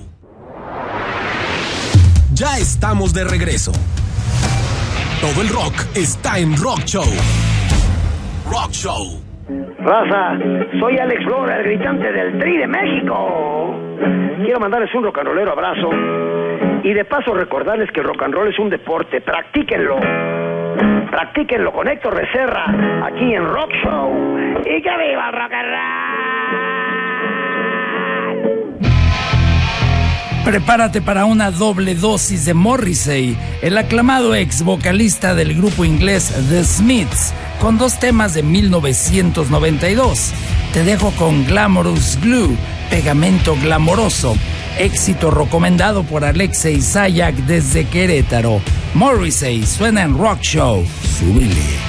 Ya 2.35 2.59
estamos 2.59 3.15
de 3.15 3.23
regreso. 3.23 3.71
Todo 5.21 5.41
el 5.41 5.51
rock 5.51 5.75
está 5.95 6.41
en 6.41 6.57
Rock 6.57 6.81
Show. 6.85 7.07
Rock 8.51 8.73
Show. 8.73 9.23
Raza, 9.79 10.39
soy 10.81 10.99
Alex 10.99 11.25
Flora, 11.25 11.59
el 11.59 11.65
gritante 11.65 12.11
del 12.11 12.41
Tri 12.41 12.59
de 12.59 12.67
México. 12.67 13.77
Quiero 14.43 14.59
mandarles 14.59 14.93
un 14.97 15.05
rock 15.05 15.19
and 15.19 15.29
rollero 15.29 15.53
abrazo 15.53 15.91
y 16.83 16.93
de 16.93 17.05
paso 17.05 17.33
recordarles 17.35 17.89
que 17.93 18.03
rock 18.03 18.21
and 18.25 18.35
roll 18.35 18.49
es 18.49 18.59
un 18.59 18.69
deporte, 18.69 19.21
practíquenlo. 19.21 20.32
Practíquenlo 21.13 21.73
con 21.73 21.87
Héctor 21.89 22.17
Becerra, 22.17 22.65
aquí 23.05 23.35
en 23.35 23.45
Rock 23.45 23.71
Show. 23.85 24.39
¡Y 24.61 24.81
que 24.81 24.91
viva 24.97 25.29
el 25.29 25.35
rock 25.35 25.53
and 25.53 25.69
Prepárate 30.47 31.03
para 31.03 31.27
una 31.27 31.51
doble 31.51 31.95
dosis 31.95 32.47
de 32.47 32.55
Morrissey, 32.55 33.37
el 33.61 33.77
aclamado 33.77 34.35
ex 34.35 34.63
vocalista 34.63 35.35
del 35.35 35.55
grupo 35.55 35.85
inglés 35.85 36.35
The 36.49 36.65
Smiths, 36.65 37.35
con 37.61 37.77
dos 37.77 38.01
temas 38.01 38.33
de 38.33 38.43
1992. 38.43 40.33
Te 40.73 40.83
dejo 40.83 41.11
con 41.19 41.45
Glamorous 41.45 42.19
Glue, 42.23 42.57
pegamento 42.89 43.55
glamoroso, 43.63 44.35
éxito 44.79 45.31
recomendado 45.31 46.05
por 46.05 46.25
Alexei 46.25 46.81
Sayak 46.81 47.35
desde 47.35 47.85
Querétaro. 47.85 48.63
Morrissey 48.95 49.67
suena 49.67 50.05
en 50.05 50.17
Rock 50.17 50.41
Show. 50.41 50.87
Súbele. 51.23 51.82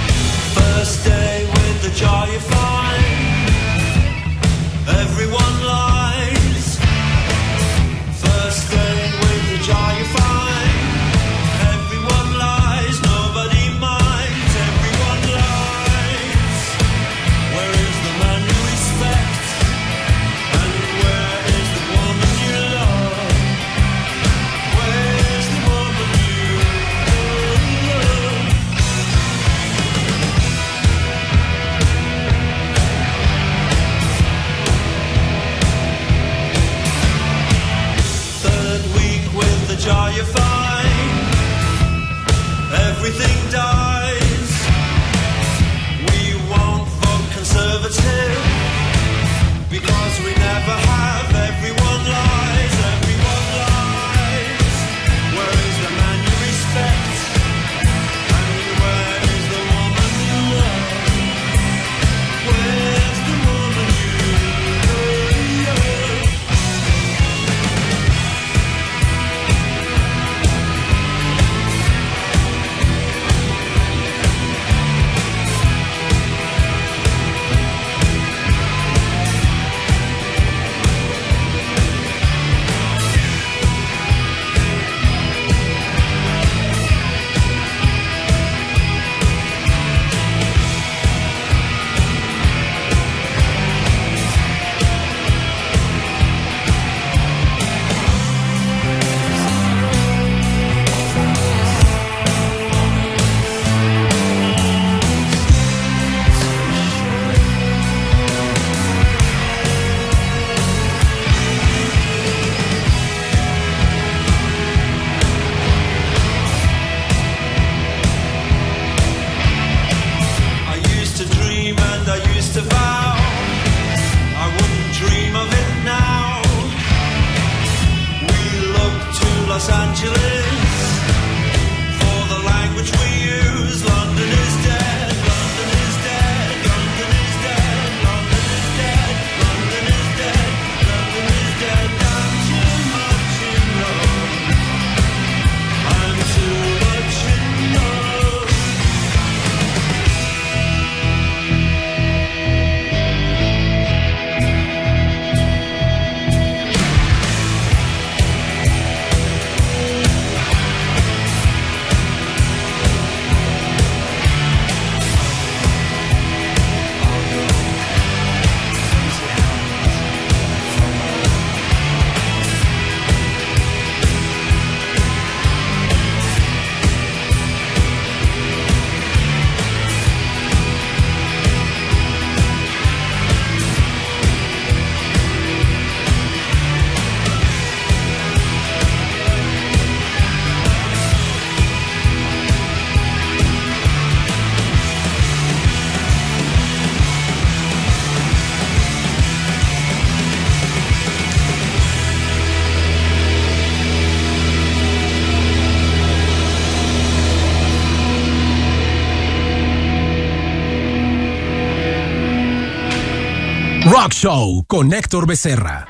Talk 214.04 214.12
Show 214.12 214.66
con 214.68 214.92
Héctor 214.92 215.26
Becerra. 215.26 215.88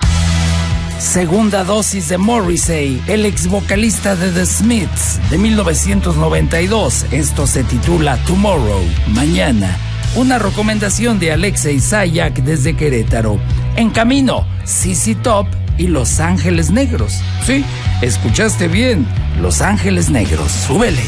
Segunda 0.99 1.63
dosis 1.63 2.09
de 2.09 2.19
Morrissey, 2.19 3.01
el 3.07 3.25
ex 3.25 3.47
vocalista 3.47 4.15
de 4.15 4.29
The 4.29 4.45
Smiths 4.45 5.19
de 5.31 5.39
1992. 5.39 7.07
Esto 7.09 7.47
se 7.47 7.63
titula 7.63 8.17
Tomorrow, 8.27 8.83
Mañana. 9.07 9.75
Una 10.15 10.37
recomendación 10.37 11.17
de 11.17 11.31
Alexei 11.31 11.79
Sayak 11.79 12.43
desde 12.43 12.75
Querétaro. 12.75 13.39
En 13.77 13.89
camino, 13.89 14.45
CC 14.63 15.15
Top 15.15 15.47
y 15.79 15.87
Los 15.87 16.19
Ángeles 16.19 16.69
Negros. 16.69 17.19
Sí, 17.43 17.65
escuchaste 18.03 18.67
bien, 18.67 19.07
Los 19.41 19.59
Ángeles 19.61 20.11
Negros. 20.11 20.51
Súbele. 20.51 21.01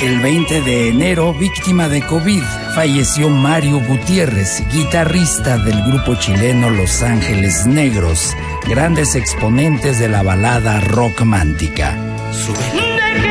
El 0.00 0.20
20 0.20 0.60
de 0.60 0.88
enero, 0.88 1.34
víctima 1.34 1.88
de 1.88 2.00
COVID, 2.02 2.42
falleció 2.74 3.28
Mario 3.28 3.80
Gutiérrez, 3.80 4.62
guitarrista 4.72 5.58
del 5.58 5.82
grupo 5.82 6.14
chileno 6.14 6.70
Los 6.70 7.02
Ángeles 7.02 7.66
Negros, 7.66 8.34
grandes 8.68 9.14
exponentes 9.14 9.98
de 9.98 10.08
la 10.08 10.22
balada 10.22 10.80
rockmántica. 10.80 11.96
Sube. 12.32 13.23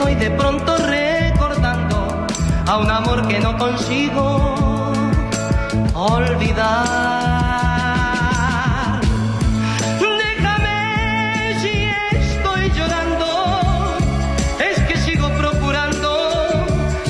estoy 0.00 0.14
de 0.14 0.30
pronto 0.30 0.76
recordando 0.78 2.26
a 2.66 2.78
un 2.78 2.90
amor 2.90 3.28
que 3.28 3.38
no 3.38 3.58
consigo 3.58 4.92
olvidar. 5.92 7.38
Déjame 10.00 11.54
si 11.60 11.90
estoy 12.16 12.70
llorando, 12.70 13.98
es 14.58 14.80
que 14.88 14.96
sigo 14.96 15.28
procurando 15.36 16.10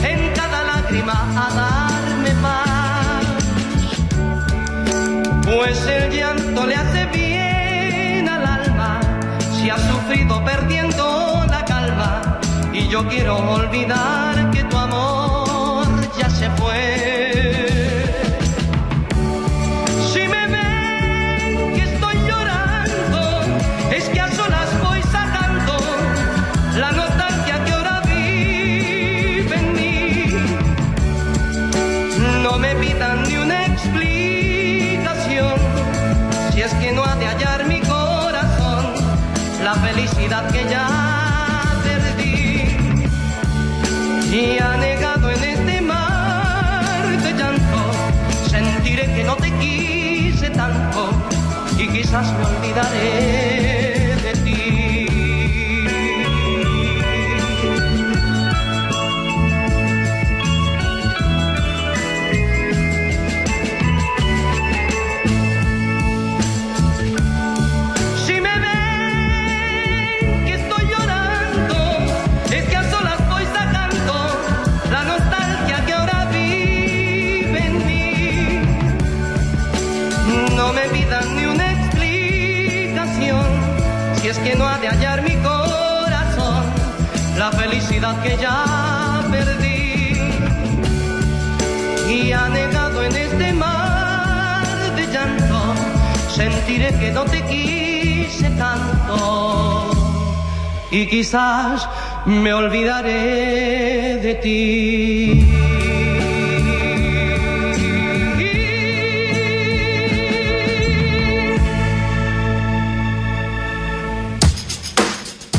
en 0.03 0.33
cada 0.35 0.65
lágrima 0.65 1.29
a 1.37 1.49
darme 1.63 2.35
más. 2.43 3.25
Pues 5.45 5.87
el 5.87 6.11
llanto 6.11 6.67
le 6.67 6.75
hace 6.75 7.07
bien 7.07 8.29
al 8.29 8.45
alma 8.45 9.01
si 9.53 9.71
ha 9.71 9.79
sufrido 9.79 10.45
perdiendo 10.45 11.10
yo 12.91 13.07
quiero 13.07 13.37
olvidar 13.37 14.50
quizás 52.89 53.50
que 96.89 97.11
no 97.13 97.25
te 97.25 97.43
quise 97.45 98.51
tanto 98.57 99.91
y 100.91 101.07
quizás 101.07 101.89
me 102.27 102.53
olvidaré 102.53 104.19
de 104.23 104.35
ti. 104.37 105.47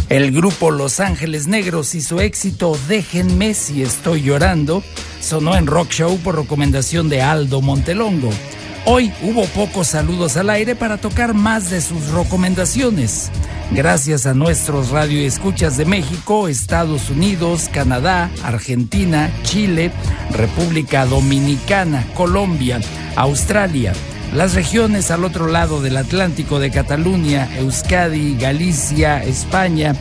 El 0.09 0.31
grupo 0.33 0.71
Los 0.71 0.99
Ángeles 0.99 1.47
Negros 1.47 1.95
y 1.95 2.01
su 2.01 2.19
éxito 2.19 2.77
Déjenme 2.89 3.53
si 3.53 3.81
estoy 3.81 4.23
llorando 4.23 4.83
sonó 5.21 5.55
en 5.55 5.67
Rock 5.67 5.91
Show 5.91 6.17
por 6.17 6.35
recomendación 6.35 7.07
de 7.07 7.21
Aldo 7.21 7.61
Montelongo. 7.61 8.29
Hoy 8.83 9.13
hubo 9.21 9.45
pocos 9.45 9.89
saludos 9.89 10.37
al 10.37 10.49
aire 10.49 10.75
para 10.75 10.97
tocar 10.97 11.35
más 11.35 11.69
de 11.69 11.81
sus 11.81 12.09
recomendaciones. 12.09 13.29
Gracias 13.69 14.25
a 14.25 14.33
nuestros 14.33 14.89
radioescuchas 14.89 15.77
de 15.77 15.85
México, 15.85 16.47
Estados 16.47 17.11
Unidos, 17.11 17.69
Canadá, 17.71 18.31
Argentina, 18.43 19.29
Chile, 19.43 19.91
República 20.31 21.05
Dominicana, 21.05 22.07
Colombia, 22.15 22.81
Australia, 23.15 23.93
las 24.33 24.55
regiones 24.55 25.11
al 25.11 25.25
otro 25.25 25.47
lado 25.47 25.79
del 25.79 25.97
Atlántico 25.97 26.59
de 26.59 26.71
Cataluña, 26.71 27.55
Euskadi, 27.59 28.35
Galicia, 28.35 29.23
España, 29.23 29.93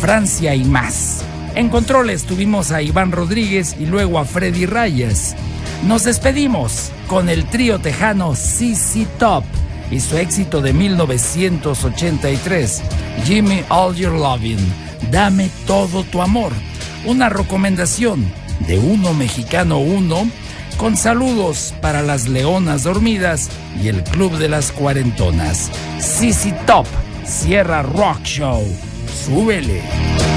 Francia 0.00 0.56
y 0.56 0.64
más. 0.64 1.24
En 1.54 1.68
controles 1.68 2.24
tuvimos 2.24 2.72
a 2.72 2.82
Iván 2.82 3.12
Rodríguez 3.12 3.76
y 3.78 3.86
luego 3.86 4.18
a 4.18 4.24
Freddy 4.24 4.66
Rayas. 4.66 5.36
Nos 5.84 6.04
despedimos 6.04 6.90
con 7.06 7.28
el 7.28 7.44
trío 7.46 7.78
tejano 7.78 8.34
CC 8.34 9.06
Top 9.18 9.44
y 9.90 10.00
su 10.00 10.16
éxito 10.16 10.60
de 10.60 10.72
1983, 10.72 12.82
Jimmy 13.24 13.62
All 13.68 13.94
Your 13.94 14.12
Lovin', 14.12 14.86
Dame 15.10 15.50
todo 15.66 16.02
tu 16.04 16.20
amor. 16.20 16.52
Una 17.04 17.28
recomendación 17.28 18.24
de 18.66 18.78
uno 18.78 19.14
mexicano 19.14 19.78
uno 19.78 20.28
con 20.76 20.96
saludos 20.96 21.74
para 21.80 22.02
las 22.02 22.28
leonas 22.28 22.82
dormidas 22.82 23.48
y 23.82 23.88
el 23.88 24.02
club 24.02 24.36
de 24.38 24.48
las 24.48 24.72
cuarentonas. 24.72 25.70
CC 25.98 26.52
Top, 26.66 26.86
Sierra 27.24 27.82
Rock 27.82 28.22
Show. 28.24 28.64
Súbele. 29.24 30.35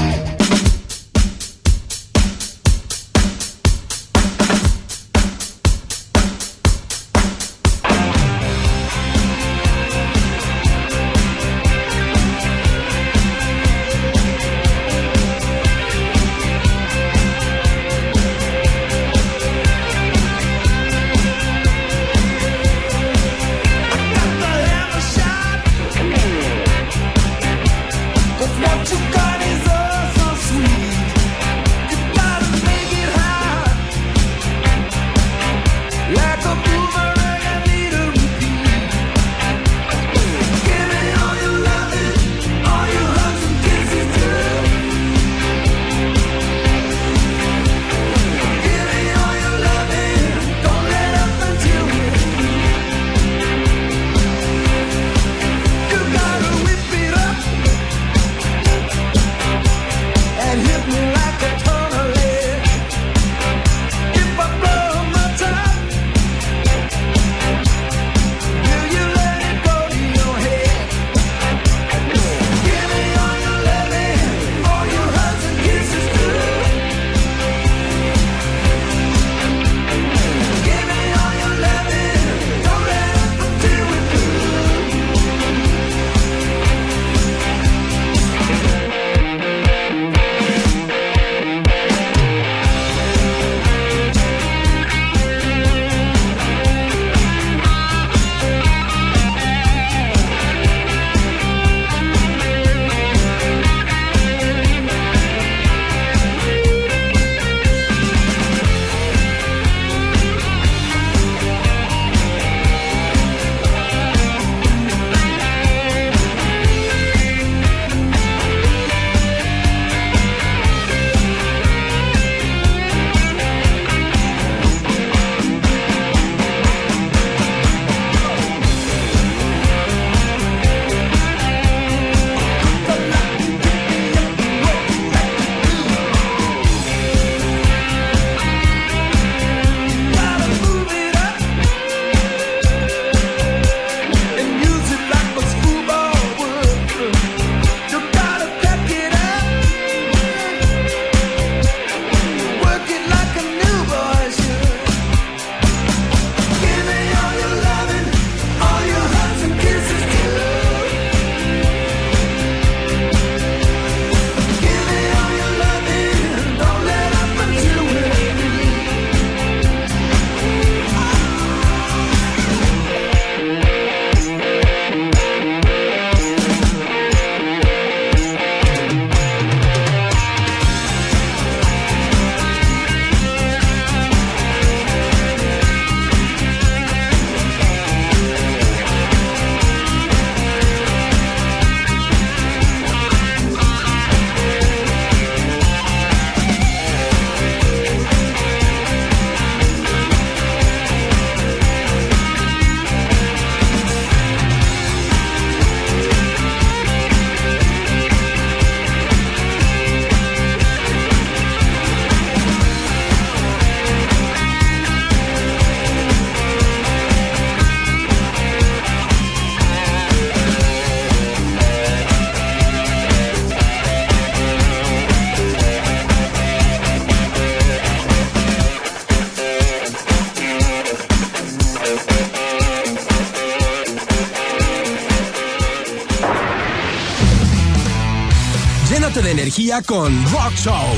Con 239.86 240.12
Rock 240.32 240.56
Show. 240.56 240.96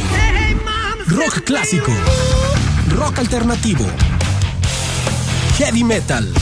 Rock 1.08 1.42
clásico. 1.44 1.92
Rock 2.88 3.18
alternativo. 3.18 3.84
Heavy 5.58 5.84
metal. 5.84 6.41